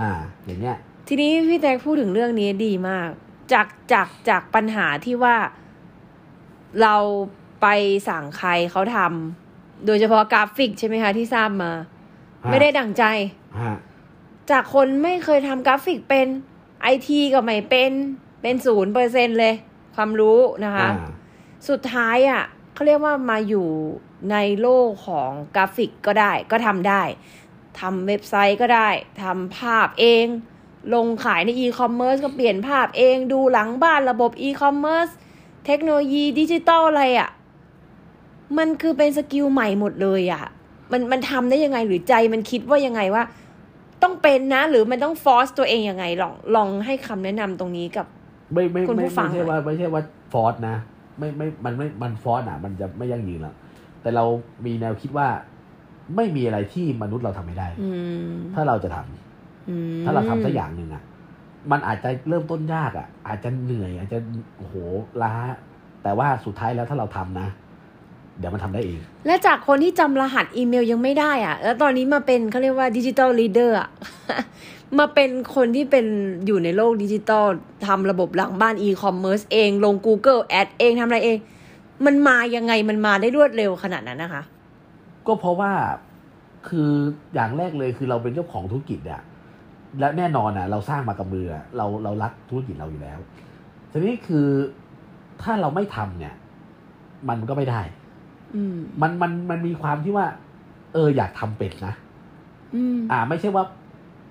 [0.00, 0.10] อ่า
[0.46, 0.76] อย่างเงี้ย
[1.08, 3.08] ทีนี้พี่แจ๊คพูดถึงเรื่องนี้ดีมาก
[3.52, 5.36] จากจากจากปัญหาที่ว่า
[6.82, 6.96] เรา
[7.62, 7.66] ไป
[8.08, 9.47] สั่งใครเขาทำ
[9.86, 11.72] โดยเฉพาะกราฟิกใช่ไหมคะที่ทราบมา
[12.44, 13.04] ฮะไม่ได้ดั่งใจ
[13.60, 13.74] ฮะ
[14.50, 16.26] จากคนไม่เคยทำกราฟิกเป็น
[16.82, 17.92] ไอทีก็ไม่เป็น
[18.42, 19.54] เป็นศูนย์เปอร์เซ็นต์เลย
[19.94, 21.10] ความรู้นะคะอ่า
[21.68, 22.42] สุดท้ายอะ่ะ
[22.74, 23.68] เขาเรียกว่ามาอยู่
[24.30, 27.02] ในโลกของกราฟิกก็ได้ ก็ทำได้
[27.80, 28.88] ทำเว็บไซต์ก็ได้
[29.22, 30.26] ทำภาพเอง
[30.94, 35.08] ลงขายในอีคอมเมิร์ซก็เปลี่ยนภาพเองดูหลังบ้านระบบอีคอมเมิร์ซ
[35.66, 37.30] เทคโนโลยีดิจิตอลอะไรอะ่ะ
[38.58, 40.44] มันคือเป็น skill ใหม่หมดเลยอะ่ะ
[40.92, 43.22] มันมันทำได้ยังไงหรือใจมันคิดว่ายังไงว่า
[44.02, 48.06] ต้องเป็นนะ หรือมันต้องฟอร์สตัวเองยังไงลองลองให้คำแนะนำตรงนี้กับ
[48.52, 50.76] ไม่ไม่คุณไม่ผู้ฟัไม่งใช่หน่อยว่าไม่ใช่ว่าฟอร์สนะ
[51.18, 53.54] ไม่ไม่มันไม่มันฟอร์สอะมันจะไม่ยั่งยืนแล้ว
[54.02, 54.24] แต่เรา
[54.66, 55.28] มีแนวคิดว่า
[56.16, 57.90] ไม่มีอะไรที่มนุษย์เราทำไม่ได้อื
[58.26, 61.02] มถ้าเราจะทำอืมถ้าเราทำสักอย่างหนึ่งอะ
[61.70, 64.18] มันอาจจะเริ่มต้นยากอะ อาจจะเหนื่อย อาจจะ
[64.56, 64.74] โอ้โห
[65.22, 65.34] ล้า
[66.02, 67.48] แต่ว่าสุดท้ายแล้วถ้าเราทำนะ
[68.38, 73.88] เดี๋ยวมันทำได้เอง และจากคนที่จำรหัสอีเมลยังไม่ได้อะแล้วตอนนี้มาเป็นเขาเรียกว่าดิจิ t a ล l ีเดอร์อะ
[74.98, 76.06] มาเป็นคนที่เป็น
[76.46, 77.46] อยู่ในโลกดิจิตอล
[77.86, 81.38] ทำระบบหลังบ้านอีคอมเมิร์ซเอง ลง Google แอดเองทำอะไรเอง
[82.06, 84.42] มันมายังไงมันมาได้รวดเร็วขนาดนั้นนะคะ
[85.26, 85.72] ก็เพราะว่า
[86.68, 86.90] คือ
[87.34, 89.22] อย่างแรกเลยคือเราเป็นเจ้าของธุรกิจอะ
[89.98, 93.18] และแน่นอนอะเราสร้างมากับมืออะเราเรารักธุรกิจเราอยู่แล้ว
[93.90, 94.46] ทีนี้คือ
[95.42, 96.34] ถ้าเราไม่ทำเนี่ย
[97.28, 97.97] มันก็ไม่ได้อื
[98.74, 100.26] มมันมันมันมีความที่ว่า
[100.94, 101.94] เอออยากทำเป็นนะ
[102.74, 103.64] อืมอ่า ไม่ใช่ว่า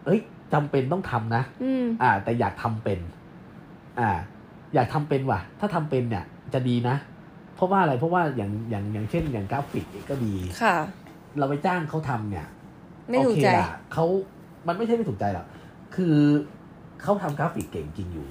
[0.06, 0.20] เอ้ย
[0.54, 3.00] จำเป็นต้องทำนะอืมอ่า แต่อยากทำเป็น
[4.00, 4.10] อ่า
[4.74, 6.96] อยากทำเป็นว่ะ ถ้าทำเป็นเนี่ย จะดีนะ
[7.56, 10.76] เพราะว่าอะไรเพราะว่าอย่างอย่างอย่างเช่น อย่างกราฟิกก็ดีค่ะ
[11.38, 12.46] เราไปจ้างเขาทำเนี่ย
[13.10, 14.06] ไม่ถูกใจโอเคล่ะเขา
[14.68, 15.46] มันไม่ใช่ไม่ถูกใจหรอก
[15.96, 16.16] คือ
[17.04, 18.28] เขาทำกราฟิกเก่งจริงอยู่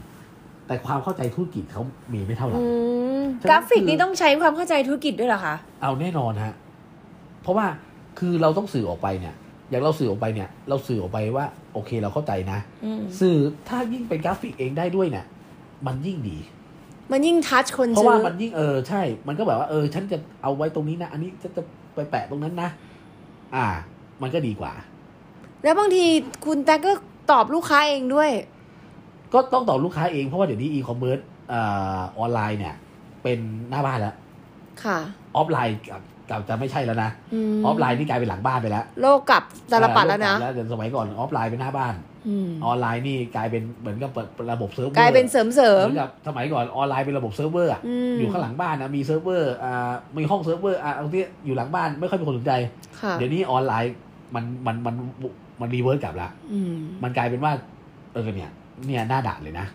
[0.66, 3.05] แต่ความเข้าใจธุรกิจเขามีไม่เท่าเราอืมฉะนั้น
[3.48, 6.54] กราฟิกคือนี่ต้องใช้ความเข้าใจธุรกิจด้วยเหรอคะ เอาแน่นอนฮะ
[7.42, 7.66] เพราะว่า
[8.18, 9.34] คือเราต้องสื่อออกไปเนี่ย
[9.70, 13.36] อย่างเราสื่อออกไปเนี่ย เราสื่อออกไปว่า โอเคเราเข้าใจนะอืมสื่อ
[13.68, 15.26] ถ้ายิ่งเป็นกราฟิกเองได้ด้วยเนี่ย
[15.86, 16.38] มันยิ่งดี
[17.12, 21.62] มันยิ่ง touch คนเพราะซื้ว่าอมันยิ่งเออใช่ มันก็แบบว่าเออ ฉันจะเอาไว้ตรงนี้นะ อันนี้จะจะ
[21.94, 22.68] ไปแปะตรงนั้นนะ
[23.54, 23.66] อ่า
[24.22, 24.72] มันก็ดีกว่า
[25.64, 26.04] แล้วบางที
[26.44, 26.90] คุณแต่ก็
[27.32, 28.30] ตอบลูกค้าเองด้วย
[29.32, 31.18] ก็ต้องตอบลูกค้าเองเพราะว่าเดี๋ยวนี้อีคอมเมิร์ซ
[31.52, 32.74] ออนไลน์เนี่ย
[33.26, 34.14] เป็นหน้าบ้านแล้ว
[34.84, 34.98] ค่ะ
[35.36, 41.94] ออฟไลน์กับกับจะไม่ใช่แล้วนะอออฟไลน์นี่กลายเป็นหลังบ้านไปแล้ว โลกกลับตาลปัตรแล้วนะเออเริ่มกบแล้วเดี๋ยวสมัยก่อนออฟไลน์เป็นหน้าบ้าน
[42.28, 52.52] อืมออนไลน์นี่กลายเป็นเหมือนกับเปิดระบบเซิร์ฟเวอร์กลายเป็นเสริมเสริเหมมือนกับสมัยก่อนออนไลน์เป็นระบบเซิร์ฟเวอร์อะอืมอยู่ข้างหลังบ้านนะมีเซิร์ฟเวอร์อ่ามีห้องเซิร์ฟเวอร์อะเอาที่อยู่หลังบ้านไม่ค่อยมีคนสนใจ
[53.00, 53.94] ค่ะเดี๋ยวนี้ออนไลน์
[54.34, 54.94] มันมันมัน
[55.60, 57.52] มัน reverse กลับละอืมมันกลายเป็นว่า
[58.14, 58.50] เออเนี่ย
[58.86, 59.66] เนี่ยหน้าด่านเลยนะ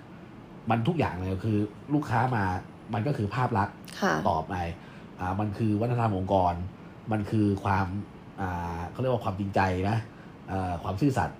[0.70, 1.58] มันทุกอย่างเลยคือ
[1.94, 2.44] ลูกค้ามา
[2.94, 4.56] มันก็คือภาพลักษณ์ค่ะตอบไป
[5.20, 6.54] อ่ามันคือวัฒนธรรมองค์กร
[7.12, 7.86] มันคือความ
[8.42, 9.98] อ่าเขาเรียกว่าความจริงใจนะ
[10.52, 11.38] อ่าความซื่อสัตย์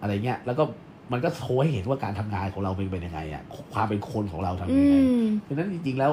[0.00, 0.64] อะไรเงี้ย แล้วก็
[1.12, 3.42] มันก็โชว์ให้เห็นว่าการทำงานของเราเป็นเป็นยังไงอะ
[3.74, 6.12] ความเป็นคนของเราทำอืยังไงมดังนั้นจริง ๆ แล้ว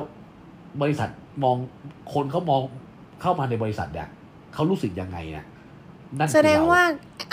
[0.82, 1.10] บริษัท
[1.44, 1.56] มอง
[2.14, 2.62] คนเขามอง
[3.22, 4.08] เข้ามาในบริษัทเนี่ย
[4.54, 5.46] เขารู้สึกยังไงเนี่ย
[6.18, 6.82] นั่นคือแสดงเรว่า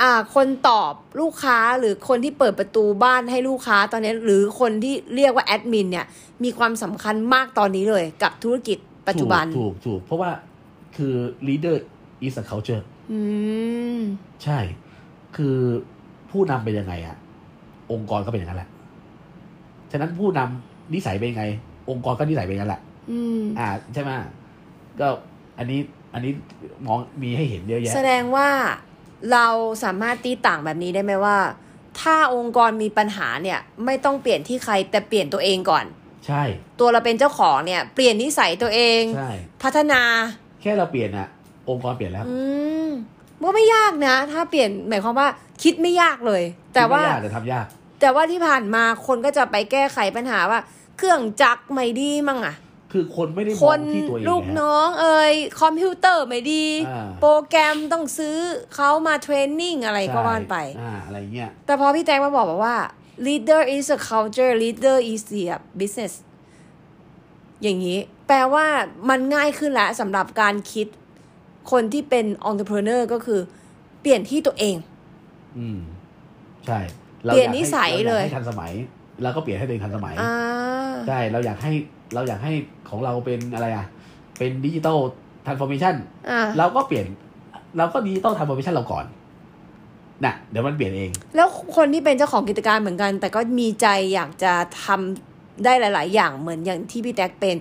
[0.02, 6.06] อ่า คนตอบลูกค้าหรือคนที่เปิดประตูบ้านให้ลูกค้าตอนนี้ หรือคนที่เรียกว่าแอดมินเนี่ย
[6.44, 10.30] มีความสำคัญมากตอนนี้เลย กับธุรกิจปัจจุบันถูกถูกถูกเพราะว่า
[10.96, 11.14] คือ
[11.48, 11.76] leader
[12.26, 13.20] is a culture อื
[13.98, 14.00] ม
[14.44, 14.58] ใช่
[15.36, 15.56] คือ
[16.30, 17.16] ผู้นำเป็นยังไงอะ
[17.92, 18.70] องค์กรก็เป็นอย่างนั้นแหละ
[19.90, 21.44] ฉะนั้นผู้นำนิสัยเป็นยังไง
[21.90, 24.10] องค์กรก็นิสัยเป็นอย่างนั้นแหละ อืมอ่า ใช่ไหม
[25.00, 25.08] ก็
[25.58, 25.80] อันนี้
[26.12, 26.32] อันนี้
[26.86, 28.48] มองมีให้เห็นเยอะแยะ แสดงว่า
[29.32, 29.46] เรา
[29.84, 31.38] สามารถตีต่างแบบนี้ได้ไหมว่า
[32.00, 35.84] ถ้าองค์กรมีปัญหาเนี่ย ไม่ต้องเปลี่ยนที่ใครแต่เปลี่ยนตัวเองก่อน
[36.26, 36.42] ใช่
[36.80, 40.02] ตัวเราเป็นเจ้าของเนี่ย เปลี่ยนนิสัยตัวเอง ใช่ พัฒนา
[40.60, 41.28] แค่เราเปลี่ยนอะ
[41.68, 42.38] องค์กรเปลี่ยนแล้ว อื
[42.86, 42.88] ม
[43.42, 45.28] ก็ไม่ยากนะ ถ้าเปลี่ยนหมายความว่า
[45.62, 46.42] คิดไม่ยากเลย
[46.74, 47.66] แต่ว่าไม่ยากแต่ทำยาก
[48.00, 50.60] แต่ว่าที่ผ่านมาคนก็จะไปแก้ไขปัญหาว่า
[50.96, 52.54] เครื่องจักรไม่ดีมั่งอะ
[52.92, 58.36] คือคนไม่ได้มคองนที่ตัวเองลูกไงฮะน้องเอ่ยคอมพิวเตอร์ไม่ดีอ่าโปรแกรมต้องซื้อ
[58.74, 62.76] เขามาเทรนนิ่งอะไรก็ว่านไปใช่อ่าอะไรเงี้ยแต่พอพี่แจ๊คมาบอกว่า
[63.26, 65.42] leader is a culture leader is the
[65.80, 66.14] business
[67.62, 68.66] อย่างนี้ แปลว่า
[69.08, 70.86] มันง่ายขึ้นแล้วสำหรับการคิด
[71.72, 73.40] คนที่เป็น entrepreneur ก็คือ
[74.00, 74.76] เปลี่ยนที่ตัวเอง
[75.58, 75.78] อืม
[76.66, 76.80] ใช่
[77.24, 78.72] เปลี่ยนนิสัยเราอากให้เลยให้ทันสมัย
[79.22, 80.34] แล้วก็เปลี่ยนให้ตัวเองทันสมัยอ่า
[81.08, 81.72] ใช่เราอยากให้
[82.14, 82.52] เราอยากให้
[82.88, 83.86] ของเราเป็นอะไรอะ
[84.38, 85.94] เป็น digital transformation
[86.30, 87.06] อ่าเราก็เปลี่ยน
[87.78, 89.04] เราก็ digital transformation เราก่อน
[90.24, 94.52] น่ะเดี๋ยวมันเปลี่ยนเอง แล้วคนที่เป็นเจ้าของกิจการเหมือนกัน แต่ก็มีใจอยากจะ
[94.84, 97.56] ทำได้หลาย ๆ อย่างเหมือนอย่างที่พี่แท็กเป็น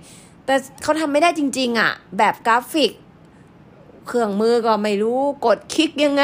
[0.46, 2.92] แต่เขาทำไม่ได้จริง ๆ อะ แบบกราฟิก
[4.08, 6.24] เครื่องมือก็ไม่รู้กดคลิกยังไง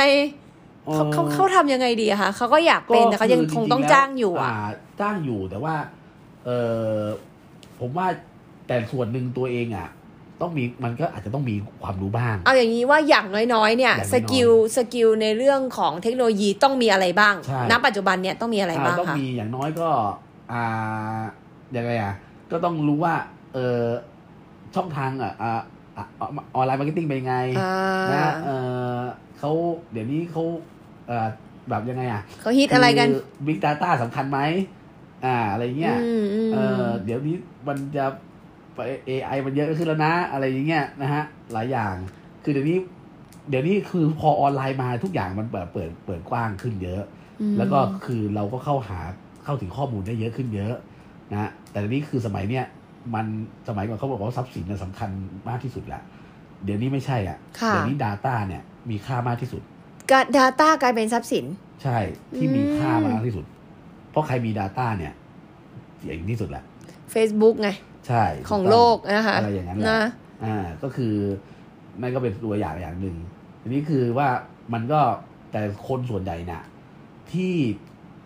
[0.94, 4.52] เขาเขาเขาทำยังไงดีอะคะเขาก็อยากเป็นแต่เขายังคงต้องจ้างอยู่อะ
[5.02, 5.76] จ้างอยู่แต่ว่า
[6.46, 6.50] เอ
[6.98, 7.02] อ
[7.80, 8.08] ผมว่า
[8.68, 9.90] แต่ส่วนหนึ่งตัวเองอะ
[10.42, 19.90] ต้องมีมันก็อาจจะต้องมีความรู้บ้าง เอาอย่างนี้ว่าอย่างน้อยๆ เนี่ยอย่างน้อยๆ skill skill ในเรื่องของเทคโนโลยีต้องมีอะไรบ้างใช่ ณปัจจุบันเนี่ยต้องมีอะไรบ้างต้องคะมีอย่างน้อยก็
[20.52, 21.22] อ่า
[21.78, 22.14] ยังไงอะ
[22.52, 23.16] ก็ต้องรู้ว่า
[23.54, 23.82] เออ
[24.76, 25.52] ช่องทางอะอ่า
[25.98, 26.04] อะ
[26.56, 27.74] online marketing เป็นยังไงอ่า
[28.14, 28.50] นะเอ
[28.98, 29.00] อ
[29.40, 29.52] เขา
[29.92, 30.44] เดี๋ยวนี้เขา
[31.08, 31.28] เออ
[31.70, 33.08] แบบยังไงอะเขาฮิตอะไรกัน
[33.46, 34.40] big data สำคัญไหม
[35.26, 37.36] อ่า อะไรเงี้ยอืมอืมเออเดี๋ยวนี้
[37.68, 38.06] มันจะ
[39.06, 41.94] AI มันเยอะขึ้นแล้วนะ อะไรอย่างเงี้ยนะฮะ หลายอย่าง
[42.44, 42.78] คือเดี๋ยวนี้
[43.50, 47.02] เดี๋ยวนี้คือพอออนไลน์มาทุกอย่างมันแบบเปิดเปิดกว้างขึ้นเยอะ
[47.52, 49.00] มแล้วก็คือเราก็เข้าหา
[49.44, 50.76] เข้าถึงข้อมูลได้เยอะขึ้นเยอะ
[51.32, 52.66] นะแต่ทีนี้คือสมัยเนี้ย
[53.16, 53.26] มัน
[53.68, 55.10] สมัยก่อนเขาบอกว่าทรัพย์สินเนี่ยสำคัญ
[55.50, 56.02] มากที่สุดแหละ
[56.64, 59.62] เดี๋ยวนี้ไม่ใช่อะค่ะ เดี๋ยวนี้ Data เนี่ยมีค่ามากที่สุด
[60.12, 61.46] การ Data กลายเป็นทรัพย์สิน
[61.84, 61.98] ใช่
[62.36, 63.57] ที่มีอืมค่ามากที่สุดเพ
[64.18, 65.14] ราะใครมี Data เนี่ย
[66.00, 66.64] เจ๋งที่สุดแหละ
[67.14, 67.70] Facebook ไง
[68.08, 70.02] ใช่ของถูต้โลกนะคะอะไรอย่างนั้นแหละนะ
[70.46, 71.14] อ่าก็คือ
[72.02, 73.16] นั่นก็เป็นตัวอย่างอย่างหนึ่ง
[73.62, 74.28] ทีนี้คือว่า
[74.74, 75.00] มันก็
[75.52, 76.64] แต่คนส่วนใหญ่น่ะ
[77.32, 77.54] ที่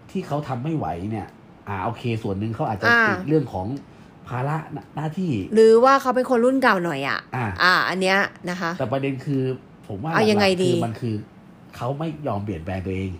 [0.09, 1.27] ที่เขาทำไม่ไหวเนี่ย
[1.67, 3.67] อ่าโอเค ส่วนหนึ่งเขาอาจจะอ่าติดเรื่องของ
[4.27, 8.17] ภาระหน้าหน้าที่ หรือว่าเขาเป็นคนรุ่นเก่าหน่อยอะ อ่าอ่าอันเนี้ย
[8.49, 9.41] นะคะ แต่ประเด็นคือ
[9.87, 11.15] ผมว่าเอายังไงหลักๆดีคือมันคือ
[11.75, 13.11] เขาไม่ยอมเปลี่ยนแปลงตัวเอง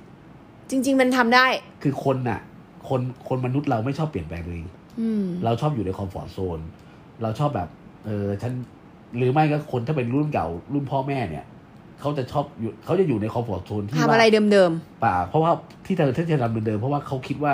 [0.70, 1.46] จริง ๆ มันทำได้
[1.84, 2.40] คือคนน่ะ
[2.90, 4.68] คนคนมนุษย์เราไม่ชอบเปลี่ยนแปลงตัวเอง
[5.00, 6.60] อืมเราชอบอยู่ในคอมฟอร์ทโซน
[7.22, 7.70] เราชอบแบบ
[8.06, 8.54] เออฉัน
[9.18, 11.46] หรือไม่ก็คนถ้าเป็นรุ่นเก่า รุ่นพ่อแม่เนี่ย
[12.00, 14.72] เขาจะชอบอยู่เขาจะอยู่ในคอมฟอร์ทโซนที่ทำว่าอะไรเดิม
[15.04, 15.52] ป่า เพราะว่า
[15.86, 17.54] ที่เธอที่เธอทำเดิมๆเพราะว่าเขาคิดว่า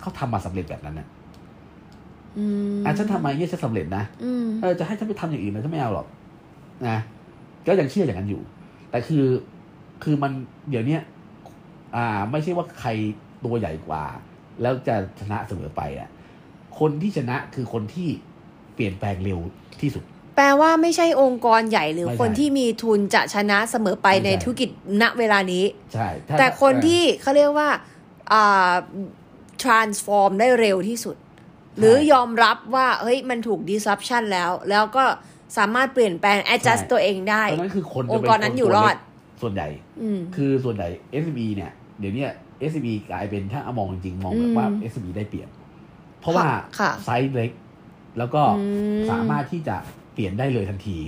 [0.00, 6.06] เขาทำมาสำเร็จแบบนั้นนะๆอืมอะฉันทำมาเนี่ยฉันสำเร็จนะอืมเออจะให้ฉันไปทำอย่างอื่นนะฉันไม่เอาหรอก
[6.88, 6.98] นะ
[7.66, 8.42] ก็ยังเชื่ออย่างนั้นอยู่
[8.90, 9.24] แต่คือ
[10.02, 10.32] คือมัน
[10.70, 11.02] เดี๋ยวเนี้ย
[11.96, 12.90] อ่า ไม่ใช่ว่าใคร
[13.44, 14.02] ตัวใหญ่กว่า
[14.62, 16.08] แล้วจะชนะเสมอไปอะ
[16.78, 18.08] คนที่ชนะคือคนที่
[18.74, 19.38] เปลี่ยนแปลงเร็ว
[19.80, 20.04] ที่สุด
[20.36, 24.70] แปลว่าไม่ใช่องค์กรใหญ่หรือไม่ใช่คนที่มีทุนจะชนะเสมอไปไม่ใช่ในธุรกิจ
[25.02, 27.68] ณเวลานี้ ใช่ถ้าแต่คนเออที่เขาเรียกว่า
[28.32, 28.72] อ่า
[29.64, 31.16] transform ได้เร็วที่สุด
[31.78, 35.04] หรือยอมรับว่า เฮ้ย มันถูก disruption แล้ว แล้วก็
[35.58, 39.06] สามารถเปลี่ยนแปลง adjust ตัวเองได้ตรงนั้นคือคนจะองค์เป็กรนั้นอยู่รอดคตัวเล็
[39.38, 39.68] กส่วนใหญ่
[40.02, 40.88] อืมคือส่วนใหญ่
[41.24, 42.30] SME เนี่ย เดี๋ยวเนี้ย
[42.70, 45.48] SME กลายเป็นถ้ามองจริงๆมองแบอืบมว่า SME ได้เปรียบ
[46.20, 47.50] เพราะว่าค่ะไซส์เล็ก
[48.18, 48.64] แล้วก็อื
[48.98, 49.76] มสามารถที่จะ
[50.14, 50.98] เปลี่ยนได้เลยทันที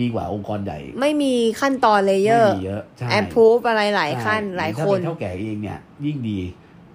[0.00, 6.38] ดีกว่าองค์กรใหญ่ ไม่มีขั้นตอนเลเยอไม่ร์มีเยอะใช่ approve อะไรหลายขั้นใช่หลายถ้คนเป็นเท่าแก่เองเนี่ย ยิ่งดี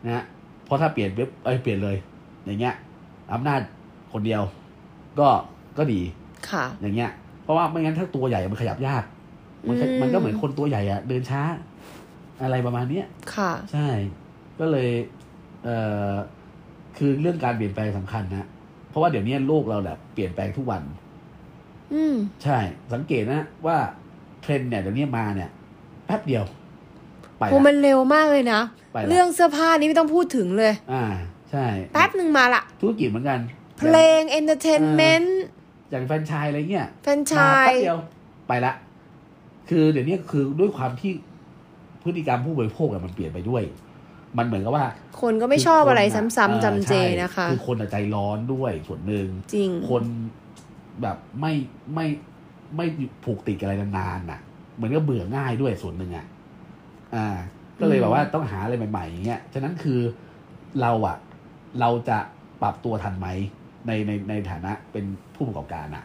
[0.05, 0.23] นะ
[0.65, 1.95] เพราะถ้าเปลี่ยนเว็บเอ้ยเปลี่ยนเลย
[2.45, 2.75] อย่างเงี้ย
[3.33, 3.61] อำนาจ
[4.13, 4.41] คนเดียว
[5.19, 5.27] ก็
[5.77, 6.01] ก็ดี
[6.49, 7.11] ค่ะ อย่างเงี้ย
[7.43, 9.03] เพราะว่าไม่งั้นถ้าตัวใหญ่มันขยับยาก
[9.67, 11.41] มันก็อืมมันก็เหมือนคนตัวใหญ่อะเดินช้า
[12.41, 13.87] อะไรประมาณเนี้ยค่ะ ใช่
[14.59, 14.89] ก็เลย
[15.63, 15.77] เอ่
[16.11, 16.13] อ
[16.97, 18.47] คือเรื่องการเปลี่ยนแปลงสำคัญนะ
[18.89, 20.81] เพราะว่าเดี๋ยวนี้โลกเราแบบเปลี่ยนแปลงทุกวัน
[21.93, 22.57] อืมใช่
[22.93, 23.77] สังเกตนะว่า
[24.41, 25.49] เทรนด์เนี่ยเดี๋ยวนี้มาเนี่ย
[26.05, 26.43] แป๊บเดียว
[27.37, 28.61] ไปโหละมันเร็วมากเลยนะ
[28.93, 31.05] ไปละเรื่องเสื้อผ้านี้ไม่ต้องพูดถึงเลย อ่า
[31.51, 33.39] ใช่ แป๊บหนึ่งมาละธุรกิจเหมือนกัน
[33.77, 35.41] เพลงเอนเตอร์เทนเมนต์
[35.91, 37.99] อย่างแฟรนไชายอะไรเงี้ยแฟรนไชมาายแป๊บเดียว
[38.47, 38.73] ไปละ
[39.69, 41.11] คือเดี๋ยวนี้คือด้วยความที่
[42.03, 43.63] พฤติกรรมผู้บริโภคอะมันเปลี่ยนไปด้วย
[44.37, 44.85] มันเหมือนกับว่า
[45.21, 50.03] คนก็ไม่ชอบอะไรคืคนซ้ำอะๆจำเจใช่นะคะคือคนอะใจร้อนด้วยส่วนหนึ่งจริงคน
[51.01, 51.53] แบบไม่
[51.95, 52.07] ไม่
[52.75, 52.85] ไม่
[53.25, 54.39] ผูกติดกับอะไรนานๆน่ะ
[54.75, 56.25] เหมือนก็เบื่อง่ายด้วยส่วนหนึ่งอะ
[57.15, 57.27] อ่า
[57.79, 59.99] ก็เลยอืมแบบว่าต้องหาอะไรใหม่ๆอย่างเงี้ยฉะนั้นคือ
[60.81, 61.17] เราอะ
[61.79, 62.17] เราจะ
[62.61, 63.27] ปรับตัวทันไหม
[63.87, 66.03] ในในในฐานะเป็นผู้ประกอบการอะ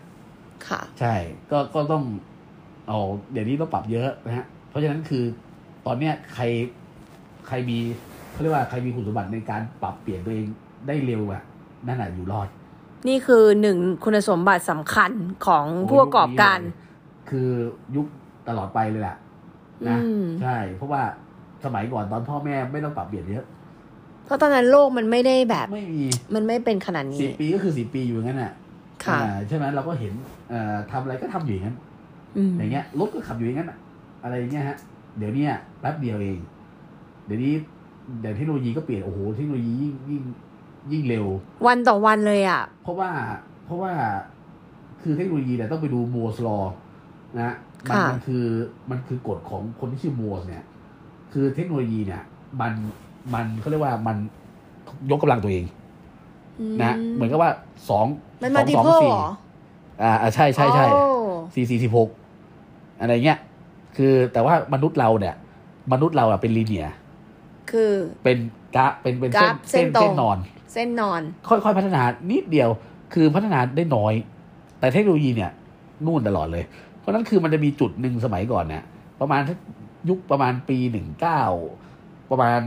[0.69, 1.15] ค่ะ ใช่
[1.51, 2.05] ก็ก็ต้อง
[2.89, 2.99] เอา
[3.33, 5.25] เดี๋ยวนี้ต้องปรับเยอะนะฮะเพราะฉะนั้นคือ
[5.87, 6.45] ตอนเนี้ยใคร
[7.47, 7.79] ใครมี
[8.31, 10.47] เขาเรียกว่าใครมีคุณสมบัติในการปรับเปลี่ยนตัวเอง
[10.87, 11.43] ได้เร็วอะ
[11.87, 12.49] นั่นแหะอยู่รอด
[13.09, 15.11] นี่คือหนึ่งคุณสมบัติสำคัญ
[15.47, 16.59] ของผู้ประกอบการ
[17.31, 17.49] คือ
[17.97, 18.07] ยุค
[18.49, 19.17] ตลอดไปเลยแหละ
[19.89, 21.03] นะอืม ใช่ เพราะว่า
[21.65, 23.47] สมัยก่อนตอนพ่อแม่ไม่ต้องปรับเปลี่ยนเยอะ
[24.25, 28.53] เพราะตอนนั้นโลกมันไม่ได้แบบ ไม่มีมันไม่เป็นขนาดสินี้บปีก็คือสิบปีอยู่อย่างนั้นอะ
[29.05, 30.13] ค่ะ อ่าใช่ไหมเราก็เห็น
[30.51, 31.77] เอ่อทำอะไรก็ทำอยู่อย่างนั้น
[32.37, 33.79] อืม อย่างเงี้ยรถก็ขับอยู่อย่างนั้นอะ
[34.23, 34.79] อะไรอย่างเงี้ยฮะ
[35.19, 36.39] เดี๋ยวเนี้ยแป๊บเดียวเอง
[37.27, 37.53] เดี๋ยวนี้
[38.21, 40.23] เดี๋ยวเทคโนโลยีก็เปลี่ยนโอ้โหเทคโนโลยียิ่งยิ่ง
[40.93, 41.27] ยิ่งเร็ว
[41.67, 43.11] วันต่อวันเลยอะ เพราะว่า
[43.65, 43.93] เพราะว่า
[45.03, 46.59] คือเทคโนโลยีเนี่ยต้องไปดูมัวสลอ
[47.41, 47.53] นะ
[47.89, 48.45] มันค่ะมันคือ
[48.91, 50.65] มันคือกฎของคนที่ชื่อมัวเนี่ย
[51.33, 52.23] คือเทคโนโลยีเนี่ย
[52.61, 52.73] มัน
[53.35, 54.17] มันเขาเรียกว่ามัน
[55.11, 55.65] ยกกำลังตัวเอง
[56.83, 57.51] นะเหมือนกับว่า
[57.91, 58.07] สอง
[58.43, 59.31] มันสมาองดิสองโพสี่เหรอ
[60.03, 61.03] อ่าอ่าใช่ใช่ใช่โอ้
[61.55, 62.09] สี่สี่สิบหก
[63.01, 63.39] อะไรเงี้ย
[63.97, 65.35] คือแต่ว่ามนุษย์เราเนี่ย
[65.93, 66.87] มนุษย์เราอะเป็นลีเนีย
[67.71, 67.93] คือ
[68.25, 68.39] เป็น
[68.75, 70.39] กราฟเป็นเป็นกราฟเส้เส้นนตรงเส้นนอน
[70.73, 72.69] เส้นนอน ค่อยๆพัฒนานิดเดียว
[73.15, 74.15] คือพัฒนาได้น้อย
[74.81, 75.51] แต่เทคโนโลยีเนี่ย
[76.07, 76.65] นู่นตลอดเลย
[76.99, 78.85] เพราะฉะนั้นคือมันจะมีจุดหนึ่งสมัยก่อนเนี่ย
[79.21, 79.43] ประมาณ
[80.09, 81.43] ยุคประมาณปีหนึ่งเก้า
[82.31, 82.59] ประมาณ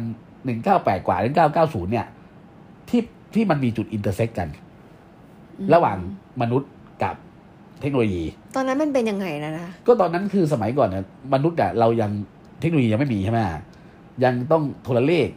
[0.46, 2.08] หนึ่งเก้าแปดกว่าหนึ่งเก้าเก้าศูนย์เนี่ย
[2.89, 3.02] ที่
[3.34, 4.50] ที่มันมีจุด intersect กัน
[5.74, 5.98] ระหว่าง
[6.42, 6.72] มนุษย์
[7.04, 7.15] กับ
[7.82, 8.24] เทคโนโลยี
[8.56, 12.12] ตอนนั้นมันเป็นยังไงนะนะก็ตอนนั้นคือสมัยก่อนเนี่ยมนุษย์อะเรายัง
[12.60, 13.39] เทคโนโลยียังไม่มีใช่ไหม
[14.24, 15.28] ยังต้องโทรเลข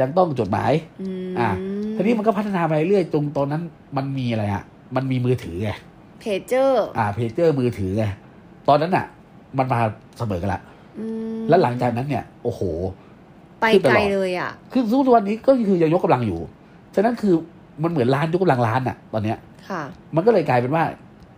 [0.00, 1.50] ยังต้องจดหมายอืมอะ
[1.96, 3.62] ทีนี้มันก็พัฒนาไปเรื่อยจนตอนนั้น
[3.96, 4.62] มันมีอะไรอะ
[4.96, 5.70] มันมีมือถือไง
[6.20, 8.04] เพจเจอร์อ่าเพจเจอร์มือถือไง
[8.68, 9.06] ตอนนั้นอะ
[9.58, 9.80] มันมา
[10.18, 10.60] เสมอกันละ
[10.98, 11.06] อื
[11.38, 12.60] มแล้วหลังจากนั้นเนี่ย โอ้โห
[13.60, 16.40] ไปขึ้นตไกลลอดเลยอะ คือทุกวันนี้ก็คือยังยกกำลังอยู่
[16.94, 17.34] ฉะนั้นคือ
[17.82, 19.38] มันเหมือนร้านยกกำลังร้านอะตอนเนี้ย
[19.70, 19.82] ค่ะ
[20.14, 20.84] มันก็เลยกลายเป็นว่า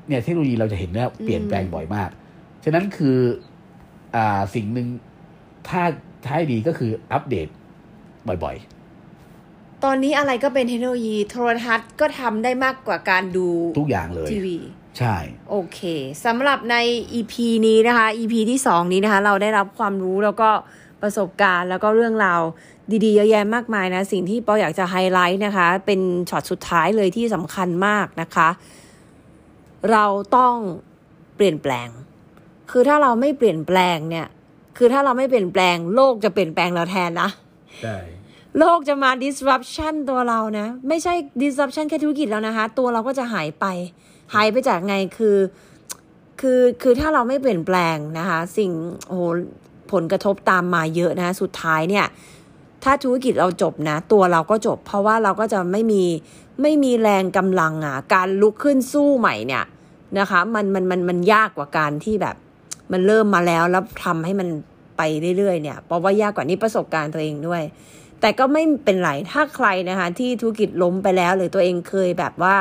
[0.09, 2.11] เนี่ยเทคโนโลยีเราจะเห็นว่าเปลี่ยนแปลงบ่อยมาก
[2.65, 3.19] ฉะนั้นคือ
[4.17, 4.89] อ่าสิ่งหนึ่ง
[5.69, 5.83] ถ้า
[6.25, 7.49] ถ้าให้ดีก็คืออัปเดต
[8.29, 8.57] บ่อย
[9.85, 14.57] ตอนนี้อะไรก็เป็นเทคโนโลยีโทรทัศน์ก็ทำได้มากกว่าการดูๆทุกอย่างเลยทีวี
[14.99, 15.17] ใช่
[15.51, 15.81] โอเค
[16.25, 16.77] สำหรับใน
[17.19, 17.35] EP
[17.67, 20.51] นี้นะคะ EP ที่2นี้นะคะ เราได้รับความรู้แล้วก็
[21.03, 22.41] ประสบการณ์แล้วก็เรื่องราว
[23.05, 28.49] ดีๆเยอะแยะมากมายนะ สิ่งที่ปออยากจะไฮไลท์นะคะ เป็นช็อตสุดท้ายเลยที่สำคัญมากนะคะ
[29.93, 30.05] เรา
[30.37, 30.55] ต้อง
[31.37, 31.89] เปลี่ยนแปลง
[32.71, 34.27] คือถ้าเราไม่เปลี่ยนแปลงเนี่ย
[34.77, 37.31] คือถ้าเราไม่เปลี่ยนแปลง โลกจะเปลี่ยนแปลงเราแทนนะ
[37.83, 37.97] ใช่
[38.59, 43.67] โลกจะมา disruption ตัวเรานะ ไม่ใช่ disruption แค่ธุรกิจแล้วนะคะ ตัวเราก็จะหายไป
[44.35, 45.37] หายไปจากไงคือ
[46.41, 48.71] คือคือถ้าเราไม่เปลี่ยนแปลงนะคะ สิ่ง
[49.07, 49.23] โอ้โห
[49.93, 52.07] ผลกระทบตามมาเยอะนะคะสุดท้ายเนี่ย
[52.85, 56.05] ถ้าธุรกิจเราจบนะ ตัวเราก็จบ เพราะว่าเราก็จะไม่มี
[56.63, 59.65] ไม่มีแรงกำลังอะ การลุกขึ้นสู้ใหม่เนี่ย
[60.19, 62.37] นะคะ มันมันมันมันยากกว่าการที่แบบ
[62.93, 64.49] มันเริ่มมาแล้วแล้วทำให้มัน
[64.97, 65.03] ไป
[65.39, 67.63] เรื่อยๆเนี่ยเพราะว่ายากกว่านี้ประสบการณ์ตัวเองด้วย
[68.21, 72.55] แต่ก็ไม่เป็นไรถ้าใครนะคะ ที่ธุรกิจล้มไปแล้ว หรือตัวเองเคยแบบว่า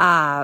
[0.00, 0.36] อ่า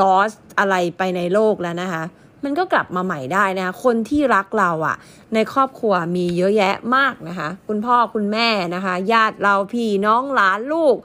[0.00, 2.02] loss อะไรไปในโลกแล้วนะคะ
[2.44, 4.96] มันก็กลับมาใหม่ได้นะคะคนที่รักเราอะ่ะ
[5.34, 10.96] ในครอบครัวมีเยอะแยะมากนะคะ คุณพ่อคุณแม่นะคะ ญาติเราพี่น้องหลานลูก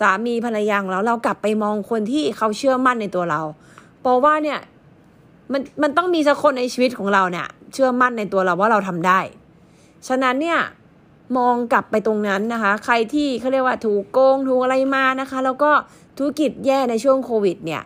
[0.00, 3.40] สามีภรรยาของเราเรากลับไปมองคนที่เขาเชื่อมั่นในตัวเรา
[4.00, 4.58] เพราะว่าเนี่ย
[5.52, 9.20] มันมันต้องมีสักคนในชีวิตของเราเนี่ย เชื่อมั่นในตัวเราว่าเราทำได้
[10.08, 10.60] ฉะนั้นเนี่ย
[11.38, 15.70] มองกลับไปตรงนั้นนะคะ ใครที่เขาเรียกว่าถูกโกงถูกอะไรมานะคะ แล้วก็
[16.18, 17.82] ธุรกิจแย่ในช่วงโควิดเนี่ย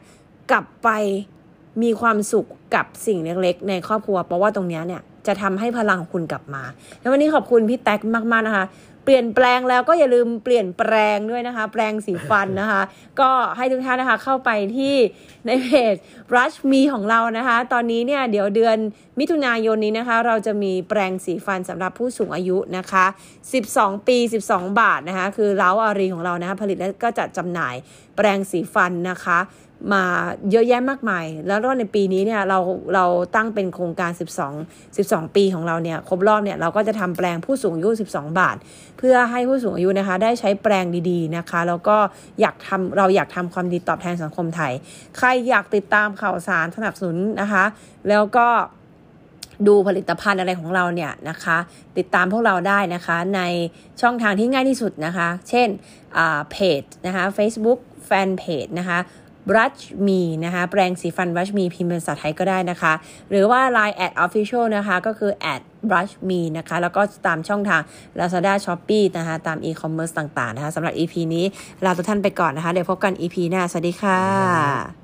[0.50, 0.88] กลับไป
[1.82, 6.62] มีความสุขกับสิ่งเล็กๆ ในครอบครัว เพราะว่าตรงนี้เนี่ยจะทำให้พลังของคุณกลับมา
[7.00, 8.66] แล้ววันนี้ขอบคุณพี่แท็กมากๆนะคะ
[9.04, 12.82] เปลี่ยนแปลงแล้วก็อย่าลืมเปลี่ยนแปลงด้วยนะคะ แปลงสีฟันนะคะ
[13.20, 14.94] ก็ให้ทุกท่านนะคะเข้าไปที่
[15.46, 15.94] ในเพจ
[16.34, 18.76] Rush Me ของเรานะคะ ตอนนี้เนี่ยเดี๋ยวเดือน
[19.18, 23.04] มิถุนายนนี้นะคะ เราจะมีแปลงสีฟันสำหรับผู้สูงอายุนะคะ
[23.56, 27.74] 12 ปี 12 บาทนะคะ คือเล้าอารีของเรานะคะผลิตและก็จัดจำหน่าย
[28.16, 29.38] แปลงสีฟันนะคะ
[29.92, 30.04] มา
[30.50, 32.58] เยอะแยะมากมาย แล้วก็ในปีนี้เนี่ยเรา
[32.94, 33.04] เรา
[33.36, 34.10] ตั้งเป็นโครงการ
[34.54, 38.56] 12 12 ปีของเราเนี่ยครบรอบเนี่ยเราก็จะทำแปลงผู้สูงอายุ 12 บาท
[38.98, 41.96] เพื่อให้ผู้สูงอายุนะคะ ได้ใช้แปลงดีๆนะคะ แล้วก็
[42.40, 44.72] อยากทำเราอยากทำความดีตอบแทนสังคมไทย
[45.16, 47.64] ใครอยากติดตามข่าวสารสนับสนุนนะคะ
[48.08, 48.46] แล้วก็
[49.68, 51.58] ดูผลิตภัณฑ์อะไรของเราเนี่ยนะคะ
[51.98, 53.40] ติดตามพวกเราได้นะคะ ใน
[54.00, 55.68] ช่องทางที่ง่ายที่สุดนะคะ เช่น
[56.50, 58.98] เพจนะคะ Facebook Fanpage นะคะ
[59.50, 62.92] brush me นะคะแปรงสีฟันรัชมีพิมพ์เป็นภาษาไทยก็ได้นะคะ
[63.30, 65.60] หรือว่า line at official นะคะ ก็คือ at
[65.90, 67.80] brush me นะคะ แล้วก็ตามช่องทาง
[68.18, 71.44] lazada shopee นะคะ ตาม e-commerce ต่าง ๆ นะคะสำหรับ EP นี้
[71.84, 74.99] ลาทุกท่านไปก่อนนะคะ เดี๋ยวพบกัน EP หน้า สวัสดีค่ะ